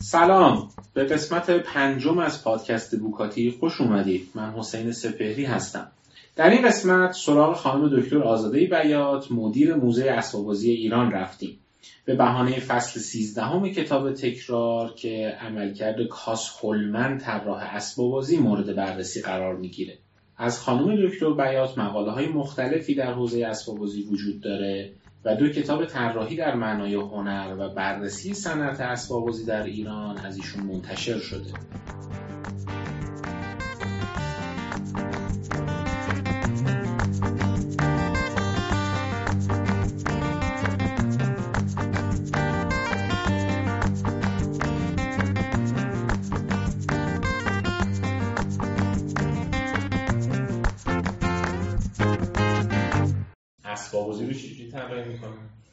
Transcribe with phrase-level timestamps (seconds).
[0.00, 0.68] سلام.
[0.94, 4.28] به قسمت پنجم از پادکست بوکاتی خوش اومدید.
[4.34, 5.90] من حسین سپهری هستم.
[6.36, 11.58] در این قسمت سراغ خانم دکتر آزاده بیات مدیر موزه اسبابازی ایران رفتیم.
[12.04, 19.56] به بهانه فصل سیزدهم کتاب تکرار که عملکرد کاس هولمن طراح اسبابازی مورد بررسی قرار
[19.56, 19.98] می‌گیره.
[20.36, 24.92] از خانم دکتر بیات مقاله های مختلفی در حوزه اسبابازی وجود داره
[25.24, 30.62] و دو کتاب طراحی در معنای هنر و بررسی صنعت اسبابازی در ایران از ایشون
[30.62, 31.52] منتشر شده.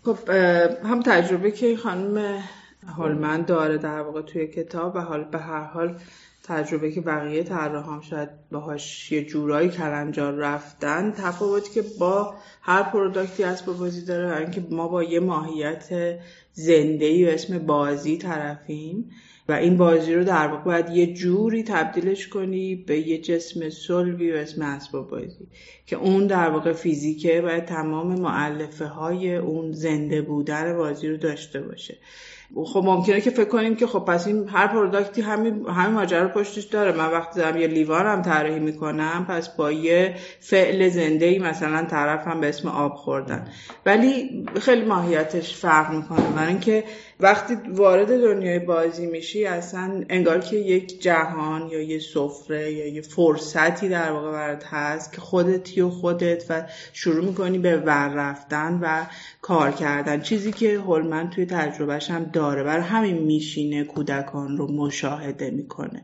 [0.03, 0.29] خب
[0.83, 2.43] هم تجربه که خانم
[2.97, 5.99] هولمن داره در واقع توی کتاب و حال به هر حال
[6.43, 13.43] تجربه که بقیه طراحان شاید باهاش یه جورایی کلنجار رفتن تفاوتی که با هر پروداکتی
[13.43, 16.19] اسباب بازی داره اینکه ما با یه ماهیت
[16.53, 19.11] زنده ای و اسم بازی طرفیم.
[19.49, 24.31] و این بازی رو در واقع باید یه جوری تبدیلش کنی به یه جسم سلوی
[24.31, 25.47] و اسم اسباب بازی
[25.85, 31.61] که اون در واقع فیزیکه باید تمام معلفه های اون زنده بودن بازی رو داشته
[31.61, 31.97] باشه.
[32.65, 36.63] خب ممکنه که فکر کنیم که خب پس این هر پروداکتی همین همین ماجرا پشتش
[36.63, 36.91] داره.
[36.91, 42.41] من وقتی دارم یه لیوان هم طراحی می‌کنم پس با یه فعل زنده مثلا طرفم
[42.41, 43.47] به اسم آب خوردن.
[43.85, 46.35] ولی خیلی ماهیتش فرق می‌کنه.
[46.35, 46.83] برای اینکه
[47.21, 53.01] وقتی وارد دنیای بازی میشی اصلا انگار که یک جهان یا یه سفره یا یه
[53.01, 58.79] فرصتی در واقع برات هست که خودتی و خودت و شروع می‌کنی به ور رفتن
[58.81, 59.05] و
[59.41, 60.21] کار کردن.
[60.21, 66.03] چیزی که هولمن توی تجربهش هم داره برای همین میشینه کودکان رو مشاهده می‌کنه.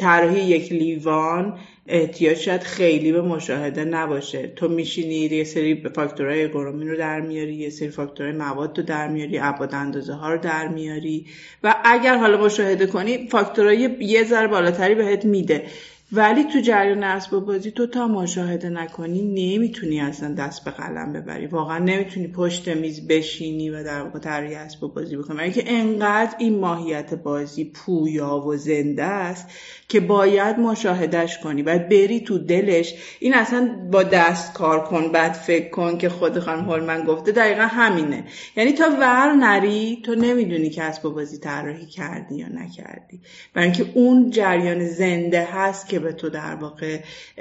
[0.00, 4.46] طراحی یک لیوان احتیاج شاید خیلی به مشاهده نباشه.
[4.56, 9.08] تو میشینی یه سری فاکتورهای ارگونومی رو در میاری یه سری فاکتورهای مواد رو در
[9.08, 11.26] میاری ابعاد اندازه ها رو در میاری.
[11.64, 15.64] و اگر حالا مشاهده کنی فاکتورهای یه ذره بالاتری بهت میده.
[16.12, 21.46] ولی تو جریان اسباب بازی تو تا مشاهده نکنی نمی‌تونی اصلا دست به قلم ببری.
[21.46, 25.50] واقعا نمی‌تونی پشت میز بشینی و در واقع طراحی اسباب بازی بکنی.
[25.50, 29.48] که انقدر این ماهیت بازی پویا و زنده است
[29.88, 31.62] که باید مشاهدهش کنی.
[31.62, 32.94] باید بری تو دلش.
[33.20, 37.32] این اصلا با دست کار کن بعد فکر کن که خود خانم هولمن گفته.
[37.32, 38.24] دقیقا همینه.
[38.56, 43.20] یعنی تا ور نری تو نمی‌دونی که اسباب بازی طراحی کردی یا نکردی.
[43.54, 47.00] برای اینکه اون جریان زنده هست که به تو در واقع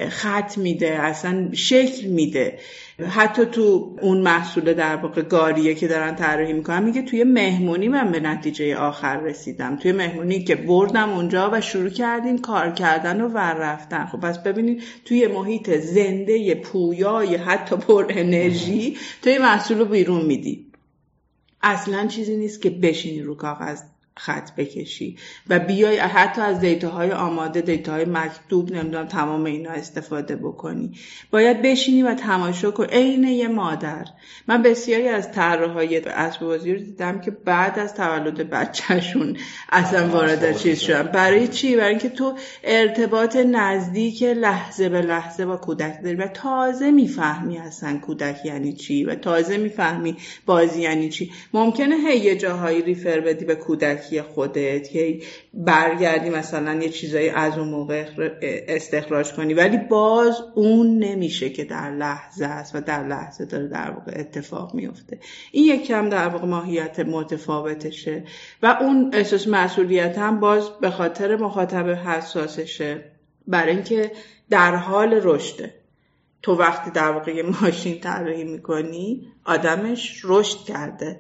[0.10, 2.60] خط میده اصلا شکل میده.
[3.10, 8.12] حتی تو اون محصول در واقع گاریه که دارن طراحی می‌کنن میگه توی مهمونی من
[8.12, 9.76] به نتیجه آخر رسیدم.
[9.76, 14.06] توی مهمونی که بردم اونجا و شروع کردیم کار کردن و ور رفتن.
[14.06, 20.66] خب پس ببینید توی محیط زنده پویای حتی پر انرژی توی محصول رو بیرون میدی.
[21.62, 23.82] اصلا چیزی نیست که بشینی رو کاغذ
[24.20, 25.18] خط بکشی
[25.50, 30.92] و بیای حتی از دیتاهای آماده دیتاهای مکتوب نمی‌دونم تمام اینا استفاده بکنی.
[31.32, 32.86] باید بشینی و تماشا کن.
[32.86, 34.06] عین یه مادر.
[34.48, 39.38] من بسیاری از طراحهای اسب بازی رو دیدم که بعد از تولد بچهشون
[39.70, 41.12] اصلا وارد چیز شدن.
[41.12, 46.92] برای چی؟ برای اینکه تو ارتباط نزدیک لحظه به لحظه با کودک داری و تازه
[46.92, 51.32] می‌فهمی اصلا کودک یعنی چی و تازه می‌فهمی بازی یعنی چی.
[51.54, 55.20] ممکنه هی یه جاهایی ریفر بدی به کودک خودت که
[55.54, 58.06] برگردی مثلا یه چیزایی از اون موقع
[58.68, 59.54] استخراج کنی.
[59.54, 64.76] ولی باز اون نمیشه که در لحظه است و در لحظه داره در واقع اتفاق
[64.76, 65.20] میفته.
[65.52, 68.24] این یک کم در واقع ماهیت متفاوتشه
[68.64, 73.04] و اون احساس مسئولیت هم باز به خاطر مخاطب حساسشه.
[73.48, 74.12] برای اینکه
[74.50, 75.74] در حال رشده.
[76.42, 81.20] تو وقتی در واقع یه ماشین طراحی می‌کنی آدمش رشد کرده.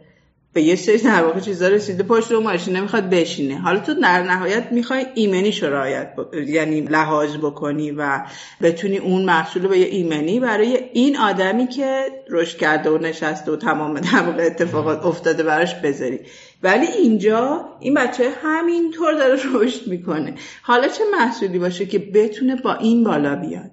[0.53, 2.03] به یه سری در واقع چیزا رسیده.
[2.03, 3.57] پشت اون ماشین نمی‌خواد بشینه.
[3.59, 6.13] حالا تو در نهایت می‌خوای ایمنی رعایت
[6.47, 8.21] یعنی لحاظ بکنی و
[8.61, 13.55] بتونی اون محصول به یه ایمنی برای این آدمی که رشد کرده و نشسته و
[13.55, 16.19] تمام در واقع اتفاقات افتاده براش بذاری.
[16.63, 20.35] ولی اینجا این بچه همینطور داره رشد می‌کنه.
[20.61, 23.71] حالا چه محصولی باشه که بتونه با این بالا بیاد؟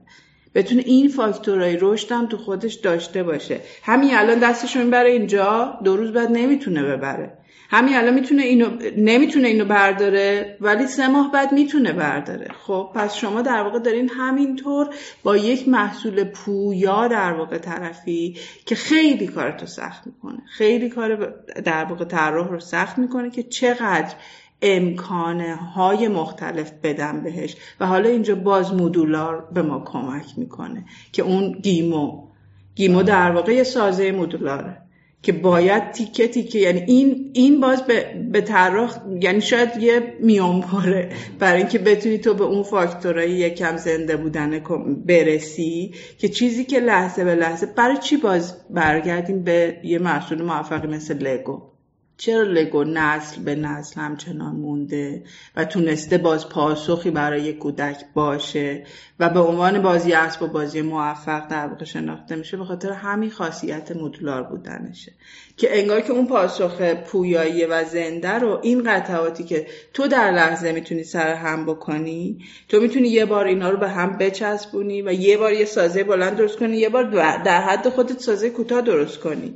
[0.57, 3.61] بتونه این فاکتورهای رشد تو خودش داشته باشه.
[3.83, 7.33] همین الان دستشون می‌بره اینجا دو روز بعد نمی‌تونه ببره.
[7.71, 12.49] همین الان می‌تونه اینو نمی‌تونه اینو برداره ولی سه ماه بعد می‌تونه برداره.
[12.67, 14.89] خب پس شما در واقع دارین همینطور
[15.23, 18.37] با یک محصول پویا در واقع طرفی
[18.67, 20.39] که خیلی کارتو سخت می‌کنه.
[20.57, 24.15] خیلی کار در واقع طراح رو سخت می‌کنه که چقدر
[24.63, 27.57] امکانه های مختلف بدم بهش.
[27.81, 32.27] و حالا اینجا باز مدولار به ما کمک می‌کنه که اون گیمو
[32.75, 34.87] گیمو در واقع یه سازه مدولاره
[35.23, 40.61] که باید تیکه تیکه یعنی این این باز به, به طراح یعنی شاید یه میون
[40.61, 44.61] پاره برای اینکه بتونی تو به اون فاکتورهای یکم زنده بودن
[45.07, 50.89] برسی که چیزی که لحظه به لحظه برای چی باز برگردیم به یه محصول موفقی
[50.89, 51.76] مثل لگو؟
[52.19, 55.23] چرا لگو نسل به نسل همچنان مونده
[55.57, 58.85] و تونسته باز پاسخی برای کودک باشه
[59.21, 63.31] و به عنوان بازی اسب و بازی موفق در واقع شناخته میشه به خاطر همین
[63.31, 65.13] خاصیت مدولار بودنشه.
[65.57, 70.73] که انگار که اون پاسخ پویایی و زنده رو این قطعاتی که تو در لحظه
[70.73, 75.37] می‌تونی سر هم بکنی تو می‌تونی یه بار اینا رو به هم بچسبونی و یه
[75.37, 77.05] بار یه سازه بلند درست کنی یه بار
[77.43, 79.55] در حد خودت سازه کوتاه درست کنی.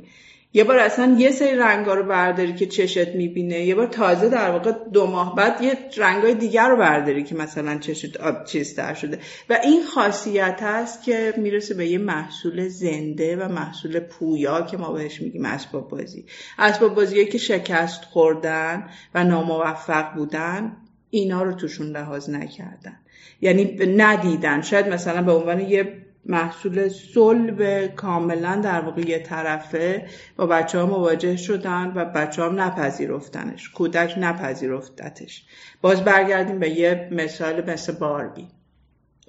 [0.53, 3.59] یه بار اصلا یه سری رنگا رو برداری که چشت می‌بینه.
[3.59, 7.77] یه بار تازه در واقع دو ماه بعد یه رنگای دیگر رو برداری که مثلا
[7.77, 9.19] چشت آب چیز در شده.
[9.49, 14.91] و این خاصیت هست که می‌رسه به یه محصول زنده و محصول پویا که ما
[14.91, 16.25] بهش میگیم اسباب بازی.
[16.59, 20.77] اسباب بازی که شکست خوردن و ناموفق بودن
[21.09, 22.99] اینا رو توشون لحاظ نکردن.
[23.41, 24.61] یعنی ندیدن.
[24.61, 30.07] شاید مثلا به عنوان یه محصول صلب کاملا در واقع یه طرفه.
[30.35, 33.69] با بچه ها مواجه شدن و بچه ها نپذیرفتنش.
[33.69, 35.45] کودک نپذیرفتتش.
[35.81, 38.47] باز برگردیم به یه مثال مثل باربی.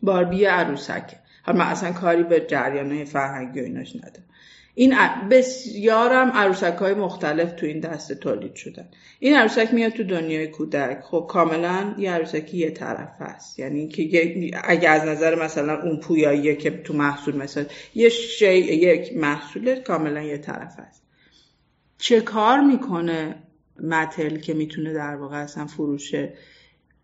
[0.03, 4.25] باربی عروسک حالا من اصلا کاری به جریان فرهنگی و ایناش ندارم.
[4.75, 4.95] این
[5.31, 8.89] بسیارم عروسک های مختلف تو این دسته تولید شدن.
[9.19, 11.01] این عروسک میاد تو دنیای کودک.
[11.01, 16.57] خب کاملا یه عروسکی یه طرف هست یعنی که اگه از نظر مثلا اون پویاییه
[16.57, 17.65] که تو محصول مثلا
[17.95, 21.03] یه شی یک محصول کاملا یه طرف هست
[21.99, 23.35] چه کار می‌کنه
[23.83, 26.15] متل که می‌تونه در واقع اصلا فروش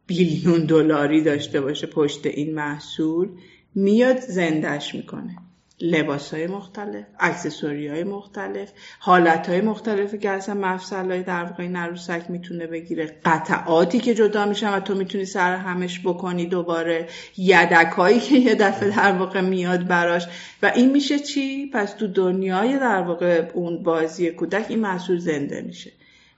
[0.06, 3.28] بیلیون دلاری داشته باشه پشت این محصول؟
[3.74, 5.36] میاد زندش می‌کنه.
[5.80, 11.62] لباس های مختلف اکسسوری های مختلف حالت های مختلفی که اصلا مفصل های در واقع
[11.62, 13.16] این عروسک می‌تونه بگیره.
[13.24, 17.08] قطعاتی که جدا میشن و تو می‌تونی سر همش بکنی دوباره.
[17.36, 20.26] یدک هایی که یه دفعه در واقع میاد براش.
[20.62, 25.62] و این میشه چی؟ پس تو دنیای در واقع اون بازی کودک این محصول زنده
[25.62, 25.92] میشه.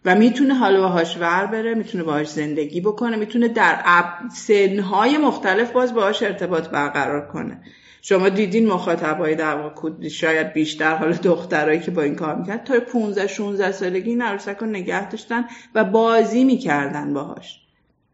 [0.05, 4.05] و می‌تونه حالا باهاش ور بره می‌تونه باهاش زندگی بکنه می‌تونه در
[4.35, 7.61] سنهای مختلف باز باهاش ارتباط برقرار کنه.
[8.02, 12.81] شما دیدین مخاطبای در واقع شاید بیشتر حالا دخترایی که با این کار می‌کرد تا
[12.81, 15.44] 15 16 سالگی این عروسک رو نگه داشتن
[15.75, 17.61] و بازی می‌کردن باهاش.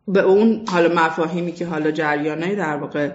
[0.09, 3.11] به اون حالا مفاهیمی که حالا جریانه در واقع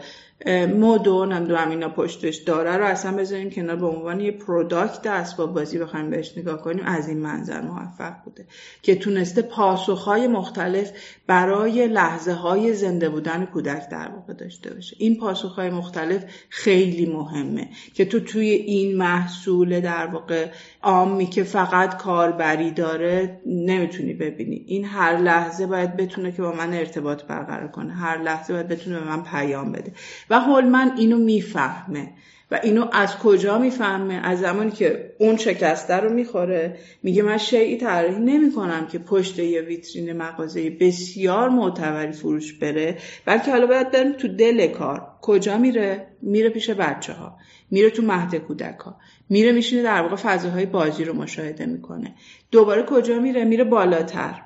[0.48, 5.54] مد و نمی‌دونم اینا پشتش داره رو اصلا بذاریم کنار به عنوان یه پروداکت اسباب
[5.54, 8.46] بازی بخوایم بهش نگاه کنیم از این منظر موفق بوده
[8.82, 10.92] که تونسته پاسخهای مختلف
[11.28, 14.96] برای لحظه های زنده بودن کودک در واقع داشته باشه.
[15.00, 20.48] این پاسخهای مختلف خیلی مهمه که تو توی این محصول در واقع
[20.82, 24.64] عامی که فقط کاربری داره نمی‌تونی ببینی.
[24.68, 29.00] این هر لحظه باید بتونه که با من ارتباط برقرار کنه هر لحظه باید بتونه
[29.00, 29.92] به من پیام بده.
[30.32, 32.10] و هولمن اینو می‌فهمه.
[32.52, 37.78] و اینو از کجا می‌فهمه؟ از زمانی که اون شکسته رو می‌خوره میگه من شیعی
[37.78, 43.92] طراحی نمی کنم که پشت یه ویترین مغازه بسیار معتبری فروش بره بلکه حالا باید
[43.92, 45.08] برم تو دل کار.
[45.22, 47.38] کجا میره؟ میره پیش بچه ها
[47.72, 48.96] میره تو مهد کودک ها
[49.30, 52.16] میره میشینه در واقع فضاهای بازی رو مشاهده می‌کنه.
[52.52, 54.42] دوباره کجا میره؟ میره بالاتر.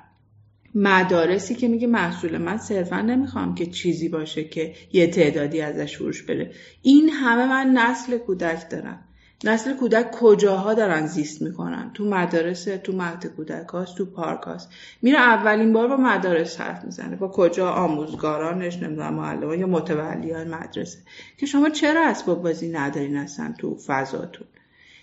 [0.78, 6.22] مدارسی که میگه محصول من صرفا نمی‌خوام که چیزی باشه که یه تعدادی ازش فروش
[6.22, 6.50] بره.
[6.82, 8.98] این همه من نسل کودک دارم.
[9.44, 14.68] نسل کودک کجاها دارن زیست می‌کنن؟ تو مدارس تو مهد کودک هاست تو پارک هاست.
[15.02, 17.16] میره اولین بار با مدارس حرف می‌زنه.
[17.16, 20.98] با کجا؟ آموزگارانش نمی‌دونم معلمان یا متولیان مدرسه.
[21.38, 24.46] که شما چرا اسباب بازی ندارین اصلا تو فضاتون؟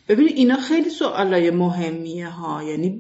[0.08, 2.64] ببینید اینا خیلی سوالای مهمیه ها.
[2.64, 3.00] یعنی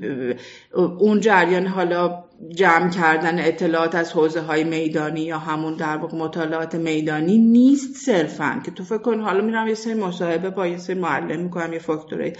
[0.99, 2.22] اون جریان حالا
[2.55, 8.61] جمع کردن اطلاعات از حوزه های میدانی یا همون در واقع مطالعات میدانی نیست صرفا
[8.65, 11.79] که تو فکر کن حالا میرم یه سری مصاحبه با یه سری معلم می‌کنم یه
[11.79, 12.33] فاکتوره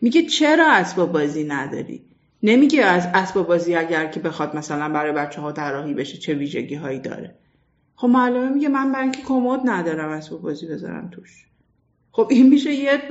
[0.00, 2.02] میگه چرا اسباب بازی نداری؟
[2.42, 6.74] نمیگه از اسباب بازی اگر که بخواد مثلا برای بچه ها طراحی بشه چه ویژگی
[6.74, 7.34] هایی داره.
[7.96, 11.49] خب معلمه میگه من برای اینکه کمد ندارم اسباب بازی بذارم توش.
[12.12, 13.02] خب این میشه یه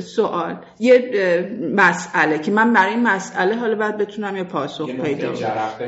[0.00, 5.32] سوال یه مسئله که من برای این مسئله حالا باید بتونم یه پاسخ پیدا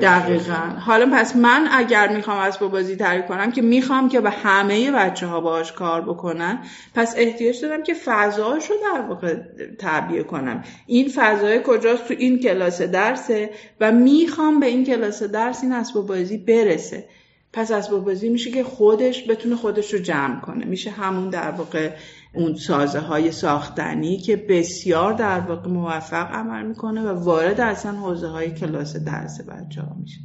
[0.02, 0.78] دقیقا.
[0.80, 5.26] حالا پس من اگر می‌خوام اسباب بازی تعریف کنم که می‌خوام که به همه بچه
[5.26, 6.58] ها باش کار بکنن
[6.94, 9.36] پس احتیاج دارم که فضاش رو در واقع
[9.78, 10.64] تعبیه کنم.
[10.86, 13.50] این فضای کجاست؟ تو این کلاس درسه
[13.80, 17.04] و می‌خوام به این کلاس درس این اسباب بازی برسه.
[17.52, 20.64] پس اسباب بازی میشه که خودش بتونه خودش رو جمع کنه.
[20.64, 21.90] میشه همون در واقع
[22.36, 28.28] اون سازه های ساختنی که بسیار در واقع موفق عمل می‌کنه و وارد اصلا حوزه
[28.28, 30.20] های کلاس درس بچه ها میشه.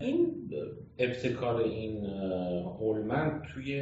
[0.00, 0.26] این
[0.98, 2.06] ابتکار این
[2.80, 3.80] هولمن توی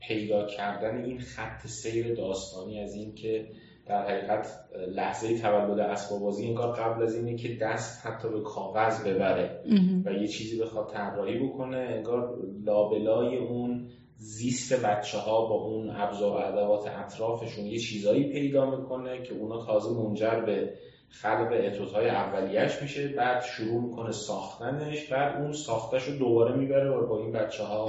[0.00, 3.46] پیدا کردن این خط سیر داستانی از این که
[3.86, 4.46] در حقیقت
[4.94, 9.60] لحظه تولد اسباب بازی انگار قبل از اینه که دست حتی به کاغذ ببره
[10.04, 13.88] و یه چیزی بخواد طراحی بکنه انگار لابلای اون
[14.18, 19.64] زیست بچه ها با اون ابزار و ادوات اطرافشون یه چیزایی پیدا می‌کنه که اونا
[19.64, 20.72] تازه منجر به
[21.08, 26.90] خلق اتوت های اولیش میشه بعد شروع می‌کنه ساختنش بعد اون ساختش رو دوباره می‌بره
[26.90, 27.88] و با این بچه ها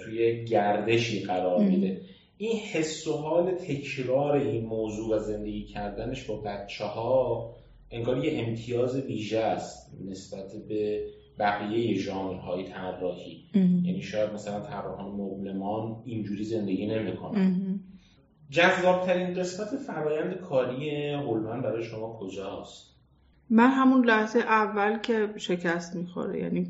[0.00, 2.00] توی گردشی قرار میده.
[2.38, 7.50] این حس و حال تکرار این موضوع و زندگی کردنش با بچه ها
[7.90, 11.06] انگار یه امتیاز ویژه است نسبت به
[11.38, 13.44] بقیه ژانرهای طراحی.
[13.54, 17.80] یعنی شاید مثلا طراحان مبلمان اینجوری زندگی نمی‌کنن.
[18.50, 22.96] جذابترین قسمت فرایند کاری هولمن برای شما کجاست؟
[23.50, 26.62] من همون لحظه اول که شکست می‌خوره یعنی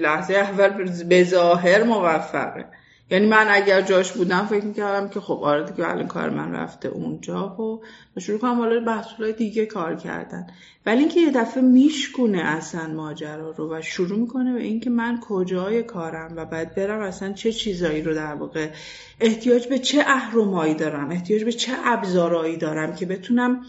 [0.00, 0.68] لحظه اول
[1.08, 2.66] به ظاهر موفقه.
[3.10, 6.88] یعنی من اگر جاش بودم فکر می‌کردم که خب آره دیگه الان کار من رفته
[6.88, 7.56] اونجا
[8.16, 10.46] و شروع کنم حالا محصولای دیگه کار کردن.
[10.86, 15.82] ولی اینکه یه دفعه میشکونه اصلا ماجرا رو و شروع می‌کنه به اینکه من کجای
[15.82, 18.68] کارم و بعد برم اصلا چه چیزایی رو در واقع
[19.20, 23.64] احتیاج به چه اهرمایی دارم احتیاج به چه ابزارایی دارم که بتونم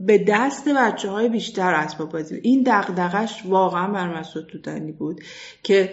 [0.00, 2.40] به دست بچه های بیشتر اسباب بازی.
[2.42, 4.24] این دقدقش واقعا بر
[4.66, 5.20] من بود
[5.62, 5.92] که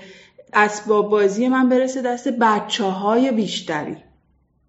[0.54, 3.98] اسباب بازی من برسه دست بچه های بیشتری.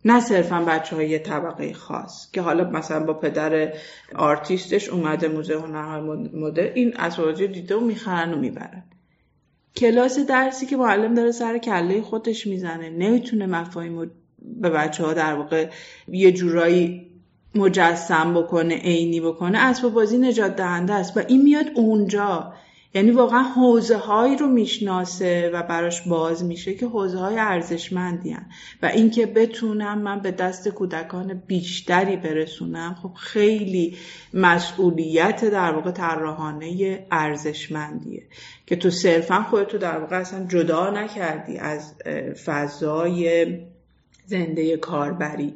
[0.04, 3.72] نه صرفا بچه های طبقه خاص که حالا مثلا با پدر
[4.14, 6.00] آرتیستش اومده موزه هنرهای
[6.34, 8.82] مدر این اسباب بازی دیده و می‌خرن و می‌برن.
[9.76, 15.34] کلاس درسی که معلم داره سر کله خودش می‌زنه نمی‌تونه مفاهیم به بچه ها در
[15.34, 15.68] واقع
[16.08, 17.10] یه جورایی
[17.54, 22.52] مجسم بکنه عینی بکنه اسباب بازی نجات دهنده است و این میاد اونجا.
[22.94, 28.46] یعنی واقعا حوزه هایی رو می‌شناسه و براش باز میشه که حوزه های ارزشمندی هن.
[28.82, 33.96] و اینکه بتونم من به دست کودکان بیشتری برسونم خب خیلی
[34.34, 38.22] مسئولیت در واقع طراحانه ارزشمندیه
[38.66, 41.94] که تو صرفا خودتو در واقع اصلا جدا نکردی از
[42.44, 43.46] فضای
[44.26, 45.54] زنده کاربری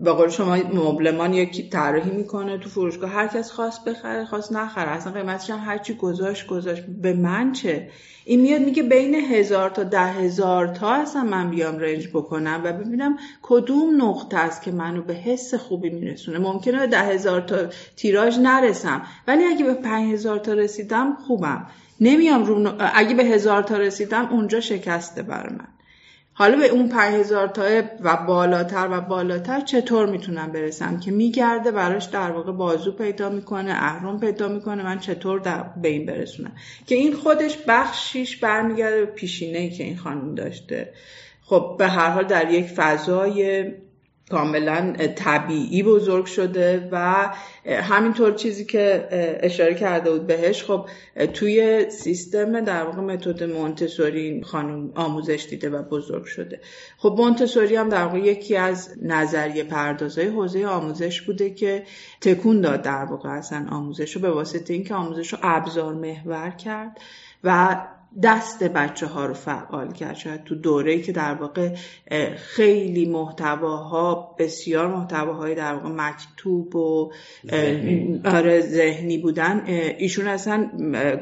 [0.00, 4.90] به قول شما مبلمان یکی طراحی می‌کنه تو فروشگاه هر کس خواست بخره خواست نخره
[4.90, 6.82] اصلا قیمتش هم هرچی گذاشت گذاشت.
[7.02, 7.88] به من چه؟
[8.24, 12.72] این میاد میگه بین هزار تا ده هزار تا اصلا من بیام رنج بکنم و
[12.72, 16.38] ببینم کدوم نقطه است که منو به حس خوبی میرسونه.
[16.38, 17.56] ممکنه به ده هزار تا
[17.96, 21.66] تیراژ نرسم ولی اگه به پنج هزار تا رسیدم خوبم.
[22.00, 25.77] نمیام رو اگه به هزار تا رسیدم اونجا شکسته بر من.
[26.38, 32.04] حالا به اون 5000 تا و بالاتر و بالاتر چطور می‌تونم برسم که میگرده براش
[32.04, 36.52] در واقع بازو پیدا می‌کنه اهرم پیدا می‌کنه من چطور در به این برسونم؟
[36.86, 40.92] که این خودش بخشیش برمیگرده به پیشینه که این خانم داشته.
[41.42, 43.64] خب به هر حال در یک فضای
[44.30, 47.28] کاملا طبیعی بزرگ شده و
[47.66, 49.08] همینطور چیزی که
[49.42, 50.88] اشاره کرده بود بهش خب
[51.34, 56.60] توی سیستم در واقع متد مونتسوری خانم آموزش دیده و بزرگ شده.
[56.98, 61.84] خب مونتسوری هم در واقع یکی از نظریه پردازهای حوزه آموزش بوده که
[62.20, 67.00] تکون داد در واقع اصلا آموزش رو به واسطه اینکه آموزش رو ابزار محور کرد
[67.44, 67.76] و
[68.22, 70.16] دست بچه ها رو فعال کرد.
[70.16, 71.74] شاید تو دوره که در واقع
[72.36, 77.12] خیلی محتواها بسیار محتواهای در واقع مکتوب و
[77.50, 79.64] ذهنی, آره ذهنی بودن.
[79.98, 80.70] ایشون اصلا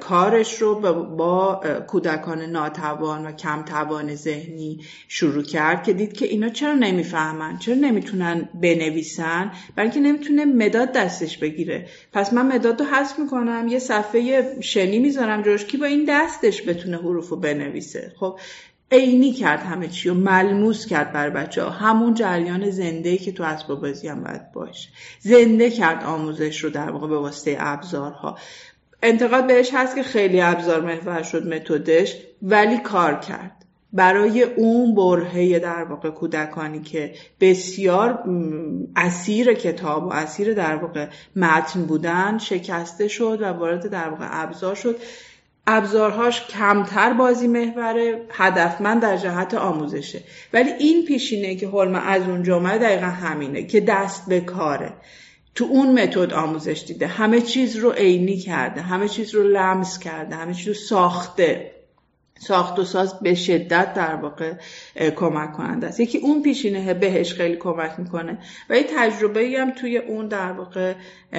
[0.00, 0.74] کارش رو
[1.16, 7.58] با کودکان ناتوان و کم توان ذهنی شروع کرد که دید که اینا چرا نمی‌فهمن؟
[7.58, 11.86] چرا نمی‌تونن بنویسن؟ برای اینکه نمی‌تونه مداد دستش بگیره.
[12.12, 16.62] پس من مداد رو حذف می‌کنم یه صفحه شنی می‌ذارم جوش کی با این دستش
[16.76, 18.12] بتونه حروف رو بنویسه.
[18.16, 18.38] خب
[18.92, 23.42] عینی کرد همه چی و ملموس کرد بر بچه ها همون جریان زنده که تو
[23.42, 24.88] اسباب بازی هم باید باشه
[25.20, 28.38] زنده کرد آموزش رو در واقع به واسطه ابزارها.
[29.02, 33.52] انتقاد بهش هست که خیلی ابزار محور شد متدش ولی کار کرد.
[33.92, 38.24] برای اون برهه در واقع کودکانی که بسیار
[38.96, 44.74] اسیر کتاب و اسیر در واقع متن بودن شکسته شد و وارد در واقع ابزار
[44.74, 44.96] شد.
[45.66, 50.20] ابزارهاش کمتر بازی محوره هدفمند در جهت آموزشه.
[50.52, 54.92] ولی این پیشینه که حلم از اون جامعه دقیقا همینه که دست به کاره.
[55.54, 57.06] تو اون متد آموزش دیده.
[57.06, 61.75] همه چیز رو عینی کرده همه چیز رو لمس کرده همه چیز رو ساخته.
[62.38, 64.52] ساخت و ساز به شدت در واقع
[65.16, 66.00] کمک کننده است.
[66.00, 68.38] یکی اون پیشینه بهش خیلی کمک می‌کنه
[68.70, 70.94] و یه تجربه ای هم توی اون در واقع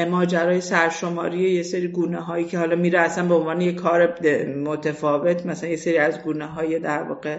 [0.09, 4.19] ماجرای سرشماری یه سری گونه هایی که حالا میره اصلا به عنوان یه کار
[4.63, 7.37] متفاوت مثلا یه سری از گونه های در واقع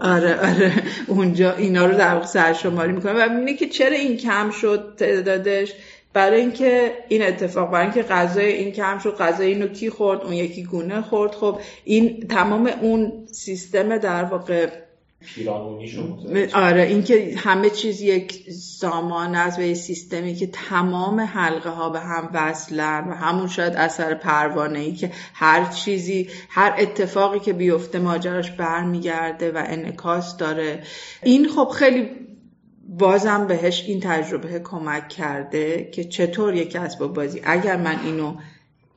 [0.00, 0.72] آره آره.
[1.06, 5.72] اونجا اینا رو در واقع سرشماری می‌کنه و می‌بینه که چرا این کم شد تعدادش.
[6.14, 10.32] برای اینکه این اتفاق برای اینکه غذای این کم شد غذای اینو کی خورد اون
[10.32, 11.32] یکی گونه خورد.
[11.32, 14.68] خب این تمام اون سیستم در واقع
[16.54, 22.00] آره اینکه همه چیز یک سامان است و یه سیستمی که تمام حلقه ها به
[22.00, 27.98] هم وصلن و همون شاید اثر پروانه ای که هر چیزی هر اتفاقی که بیفته
[27.98, 30.82] ماجراش برمیگرده و انعکاس داره.
[31.22, 32.23] این خب خیلی
[32.88, 38.36] بازم بهش این تجربه کمک کرده که چطور یک اسباب بازی اگر من اینو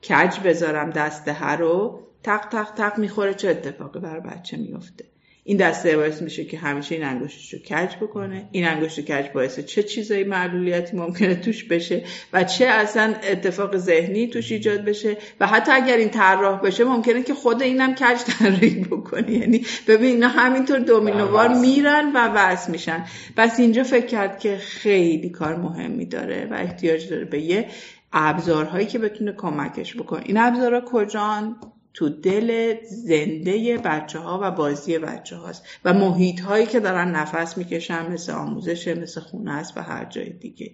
[0.08, 5.04] کج بذارم دسته رو تق تق تق می‌خوره چه اتفاقی بر بچه میفته
[5.48, 8.48] این دسته باعث میشه که همیشه این انگشتش رو کج بکنه.
[8.52, 14.26] این انگشت کج باعث چه چیزایی معلولیتی ممکنه توش بشه و چه اصلا اتفاق ذهنی
[14.26, 15.16] توش ایجاد بشه.
[15.40, 19.32] و حتی اگر این طراح بشه ممکنه که خود اینم کج طراحی بکنه.
[19.32, 23.04] یعنی ببین اینا همینطور دومینووار میرن و وصل میشن.
[23.36, 27.68] پس اینجا فکر کرد که خیلی کار مهمی داره و احتیاج داره به یه
[28.12, 30.22] ابزارهایی که بتونه کمکش بکنه.
[30.24, 31.56] این ابزارها کجان؟
[31.98, 37.58] تو دل زنده بچه ها و بازی بچه هاست و محیط هایی که دارن نفس
[37.58, 40.70] می‌کشن مثل آموزش مثل خونه است و هر جای دیگه.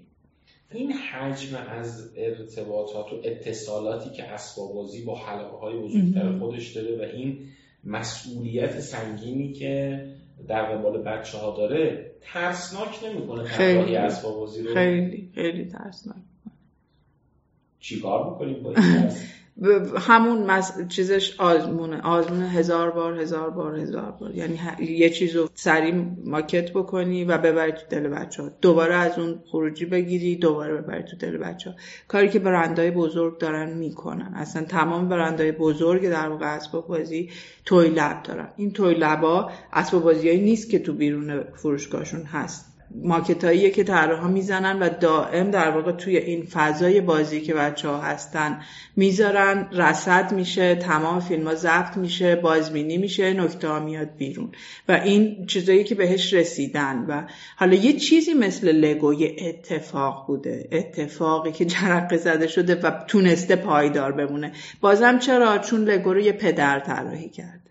[0.70, 6.98] این حجم از ارتباطات و اتصالاتی که اسباب بازی با حلقه های بزرگتر خودش داره
[6.98, 7.38] و این
[7.84, 10.04] مسئولیت سنگینی که
[10.48, 13.96] در قبال بچه ها داره ترسناک نمی‌کنه خیلی.
[13.96, 16.16] اسباب بازی رو؟ خیلی خیلی ترسناک.
[17.80, 19.10] چیکار می‌کنیم با این
[19.98, 22.00] همون چیزش آزمونه.
[22.00, 24.34] آزمونه هزار بار هزار بار هزار بار.
[24.34, 28.50] یعنی یه چیز رو سریع ماکت بکنی و ببری تو دل بچه ها.
[28.60, 31.76] دوباره از اون خروجی بگیری دوباره ببری تو دل بچه ها.
[32.08, 34.32] کاری که برندهای بزرگ دارن می‌کنن.
[34.34, 37.30] اصلا تمام برندهای بزرگ در واقع اسباب بازی
[37.64, 38.48] توی لب دارن.
[38.56, 42.73] این توی لبا اسباب بازی نیست که تو بیرون فروشگاهشون هست.
[42.94, 48.00] ماکت که ها می‌زنن و دائم در واقع توی این فضای بازی که بچه ها
[48.00, 48.60] هستن
[48.96, 54.52] می‌ذارن رسد میشه تمام فیلم ها ضبط میشه بازبینی میشه نکته ها میاد بیرون.
[54.88, 57.04] و این چیزایی که بهش رسیدن.
[57.08, 57.22] و
[57.56, 60.68] حالا یه چیزی مثل لگو یه اتفاق بوده.
[60.72, 64.52] اتفاقی که جرقه زده شده و تونسته پایدار بمونه.
[64.80, 67.63] بازم چرا؟ چون لگو رو یه پدر طراحی کرد.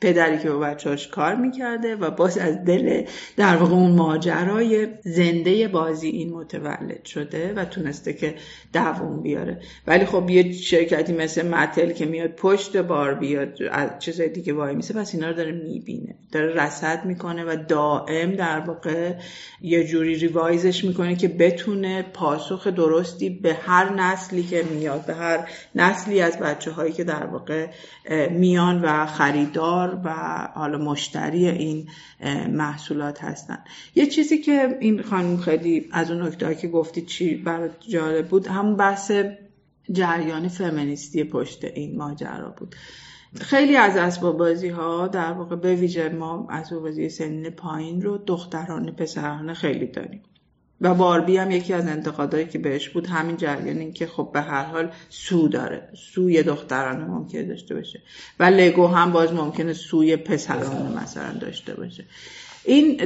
[0.00, 3.02] پدری که با بچهاش کار می‌کرده و باز از دل
[3.36, 8.34] در واقع اون ماجرای زنده بازی این متولد شده و تونسته که
[8.72, 9.60] دووم بیاره.
[9.86, 14.74] ولی خب یه شرکتی مثل متل که میاد پشت بار بیاد از چیزای دیگه وای
[14.74, 16.14] میسه پس اینا رو داره می‌بینه.
[16.32, 19.12] داره رسد می‌کنه و دائم در واقع
[19.62, 25.48] یه جوری ریوایزش می‌کنه که بتونه پاسخ درستی به هر نسلی که میاد به هر
[25.74, 27.66] نسلی از بچه هایی که در واقع
[28.30, 30.10] میان و خریدار و
[30.54, 31.88] حالا مشتری این
[32.48, 33.58] محصولات هستن.
[33.94, 38.46] یه چیزی که این خانم خیلی از اون نکته که گفتی چی برای جالب بود
[38.46, 39.12] هم بحث
[39.92, 42.76] جریان فمینیستی پشت این ماجرا بود.
[43.40, 48.18] خیلی از اسباب بازی ها در واقع به ویژه ما اسباب بازی سنین پایین رو
[48.18, 50.22] دختران پسرانه خیلی داریم.
[50.80, 54.40] و باربی هم یکی از انتقادهایی که بهش بود همین جریان این که خب به
[54.40, 55.88] هر حال سو داره.
[55.94, 58.00] سوی دخترانه ممکنه داشته باشه.
[58.40, 62.04] و لگو هم باز ممکنه سوی پسرانه مثلا داشته باشه.
[62.64, 62.96] این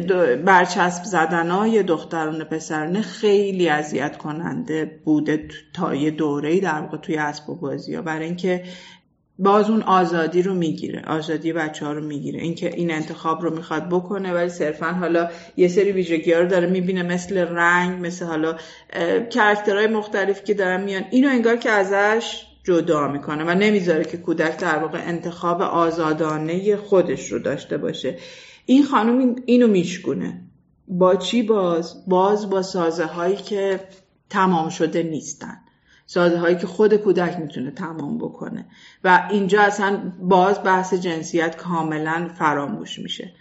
[0.45, 7.17] برچسب زدن های دختران پسرانه خیلی اذیت کننده بوده تا یه دوره در واقع توی
[7.17, 8.65] اسباب بازی ها برای اینکه
[9.39, 12.41] باز اون آزادی رو می‌گیره آزادی بچه ها رو می‌گیره.
[12.41, 16.67] اینکه این انتخاب رو می‌خواد بکنه ولی صرفا حالا یه سری ویژگی ها رو داره
[16.67, 18.57] می‌بینه مثل رنگ مثل حالا
[19.31, 21.05] کرکترهای مختلف که دارن میان.
[21.11, 27.33] اینو انگار که ازش جدا می‌کنه و نمی‌ذاره که کودک در واقع انتخاب آزادانه خودش
[27.33, 28.19] رو داشته باشه.
[28.67, 30.41] این خانم اینو میشگونه
[30.89, 33.81] با چی باز؟ باز با سازه هایی که
[34.31, 35.57] تمام شده نیستن.
[36.07, 38.67] سازه هایی که خود کودک می‌تونه تمام بکنه.
[39.05, 43.33] و اینجا اصلا باز بحث جنسیت کاملا فراموش میشه.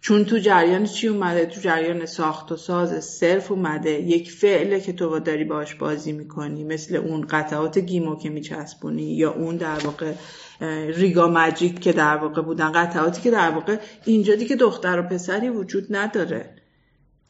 [0.00, 3.90] چون تو جریان چی اومده؟ تو جریان ساخت و ساز صرف اومده.
[3.90, 6.64] یک فعله که تو داری باش بازی می‌کنی.
[6.64, 10.12] مثل اون قطعات گیمو که میچسبونی یا اون در واقع
[10.86, 12.72] ریگا مجیک که در واقع بودن.
[12.72, 16.55] قطعاتی که در واقع اینجا دیگه دختر و پسری وجود نداره.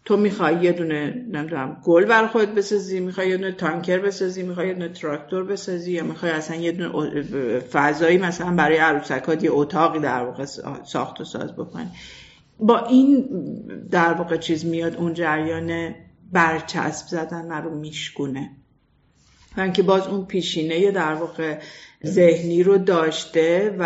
[0.07, 4.69] تو می‌خوای یه دونه نمی‌دونم گل بر خودت بسازی می‌خوای یه دونه تانکر بسازی می‌خوای
[4.69, 9.99] یه دونه تراکتور بسازی یا می‌خوای اصلا یه دونه فضایی مثلا برای عروسکات یه اتاقی
[9.99, 10.45] در واقع
[10.85, 11.91] ساخت و ساز بکنی.
[12.59, 13.29] با این
[13.91, 15.95] در واقع چیز میاد اون جریان
[16.33, 18.51] برچسب زدن رو میشکونه.
[19.57, 21.59] و اینکه باز اون پیشینه در واقع
[22.07, 23.85] ذهنی رو داشته و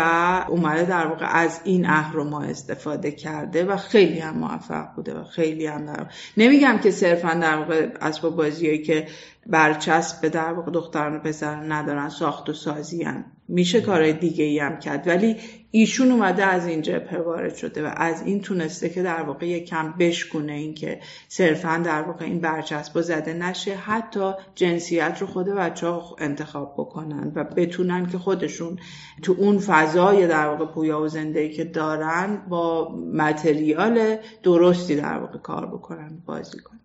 [0.49, 5.67] اومده در واقع از این اهرما استفاده کرده و خیلی هم موفق بوده و خیلی
[5.67, 9.07] هم در نمیگم که صرفا در واقع اسباب بازیایی که
[9.47, 13.25] برچسب در واقع دختران و پسران ندارن ساخت و سازی هم.
[13.47, 15.37] میشه کارهای دیگه ای هم کرد ولی
[15.71, 19.93] ایشون اومده از اینجا وارد شده و از این تونسته که در واقع یک کم
[19.99, 25.87] بشکونه این که صرفا در واقع این برچسب زده نشه حتی جنسیت رو خود بچه
[25.87, 28.79] ها انتخاب بکنن و بتونن که خودشون
[29.21, 35.37] تو اون فضای در واقع پویا و زنده که دارن با متریال درستی در واقع
[35.37, 36.80] کار بکنن بازی کنن.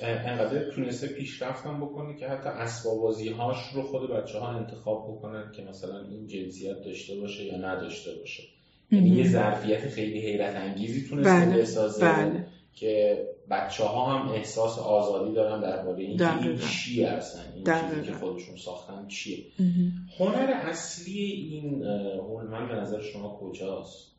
[0.00, 5.62] انقدر تونسته پیشرفتم بکنه که حتی اسبابازی هاش رو خود بچه ها انتخاب بکنن که
[5.62, 8.42] مثلا این جنسیت داشته باشه یا نداشته باشه.
[8.90, 11.62] یعنی یه ظرفیت خیلی حیرت انگیزی تونسته بله.
[11.62, 12.46] بسازه بله.
[12.74, 18.12] که بچه ها هم احساس آزادی دارن درباره این این چیه اصلا این چیزی که
[18.12, 19.44] خودشون ساختن چیه.
[20.18, 24.15] هنر اصلی این هولمن به نظر شما کجاست؟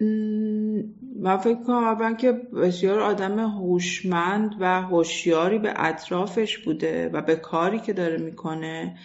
[0.00, 7.80] من فکر کنم که بسیار آدم هوشمند و هوشیاری به اطرافش بوده و به کاری
[7.80, 8.98] که داره می‌کنه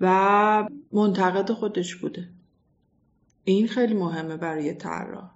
[0.00, 2.28] و منتقد خودش بوده.
[3.44, 5.30] این خیلی مهمه برای طراح.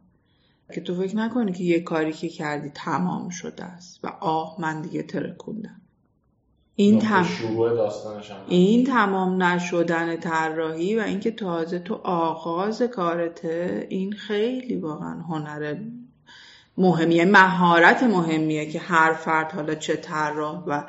[0.75, 4.83] که تو فکر نکنی که یه کاری که کردی تمام شده است و آه من
[4.83, 5.81] دیگه ترکوندم.
[6.77, 7.27] این, تم...
[8.49, 15.77] این تمام نشدن طراحی و اینکه تازه تو آغاز کارته این خیلی واقعا هنر
[16.79, 20.83] مهمیه مهارت مهمیه که هر فرد حالا چه طراح و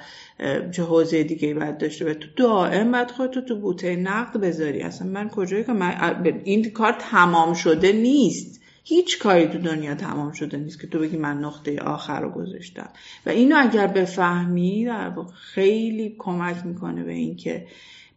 [0.71, 2.19] چه حوزه دیگه باید داشته باشه.
[2.19, 4.81] تو دائم باید خودتو تو بوته نقد بذاری.
[4.81, 8.61] اصلا من کجایی که من این کار تمام شده نیست.
[8.87, 12.89] هیچ کاری تو دنیا تمام شده نیست که تو بگی من نقطه آخر رو گذاشتم.
[13.25, 17.67] و اینو اگر بفهمی در واقع خیلی کمک می‌کنه به اینکه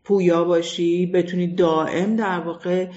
[0.04, 2.88] پویا باشی بتونی دائم در واقع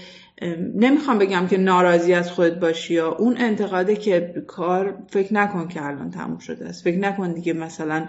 [0.76, 5.86] نمی‌خوام بگم که ناراضی از خودت باشی یا اون انتقاده که کار فکر نکن که
[5.86, 6.84] الان تموم شده است.
[6.84, 8.08] فکر نکن دیگه مثلا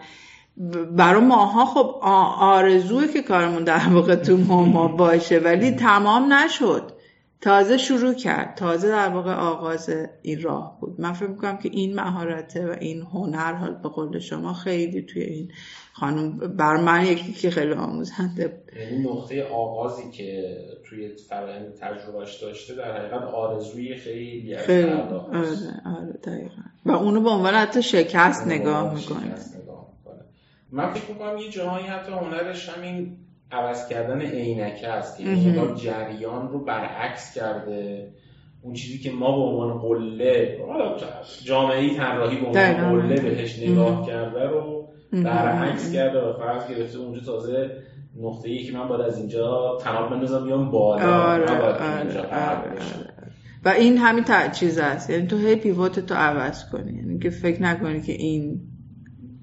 [0.97, 1.99] برای ماها خب
[2.41, 6.92] آرزوه که کارمون در واقع تو ما باشه ولی تمام نشد.
[7.43, 8.55] تازه شروع کرد.
[8.55, 9.91] تازه در واقع آغاز
[10.23, 11.01] این راه بود.
[11.01, 15.23] من فکر می‌کنم که این مهارته و این هنر حال به قول شما خیلی توی
[15.23, 15.53] این
[15.93, 18.81] خانم بر من یکی که خیلی آموزنده بود.
[18.81, 24.93] یعنی نقطه آغازی که توی فرآیند تجربهش داشته در حقیقت آرزوی خیلی خیلی.
[24.93, 25.17] آره
[25.85, 26.63] آره دقیقا.
[26.87, 29.35] و اونو به عنوان حتی شکست نگاه می‌کنه.
[30.71, 33.17] من فکر می‌کنم یه جاهایی حتی هنرش همین
[33.53, 35.19] عوض کردن عینکه است.
[35.19, 38.09] که یعنی جریان رو برعکس کرده.
[38.63, 40.59] اون چیزی که ما به عنوان قله
[41.45, 47.21] جامعه طراحی به عنوان قله بهش نگاه کرده رو برعکس کرده و فرض گرفته اونجا
[47.21, 47.71] تازه
[48.21, 51.23] نقطه ای که من باید از اینجا تناب بندازم بیام بالا.
[51.23, 52.79] آره، آره، آره،
[53.65, 55.11] و این همین چیز است.
[55.11, 56.93] یعنی تو هی پیوت تو عوض کنی.
[56.93, 58.61] یعنی که فکر نکنی که این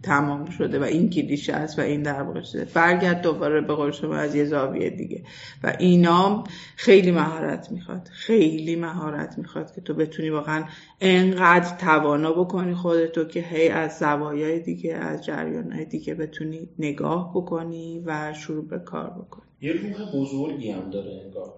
[0.03, 2.67] تمام شده و این کلیشه است و این در واقع شده.
[2.73, 5.23] برگرد دوباره به قول شما از یه زاویه دیگه.
[5.63, 6.43] و اینا
[6.75, 8.07] خیلی مهارت می‌خواد.
[8.11, 10.63] خیلی مهارت می‌خواد که تو بتونی واقعا
[11.01, 18.03] انقدر توانا بکنی خودتو که هی از زوایای دیگه از جریانهای دیگه بتونی نگاه بکنی
[18.05, 19.45] و شروع به کار بکنی.
[19.61, 21.53] یه روح بزرگی هم داره انگار.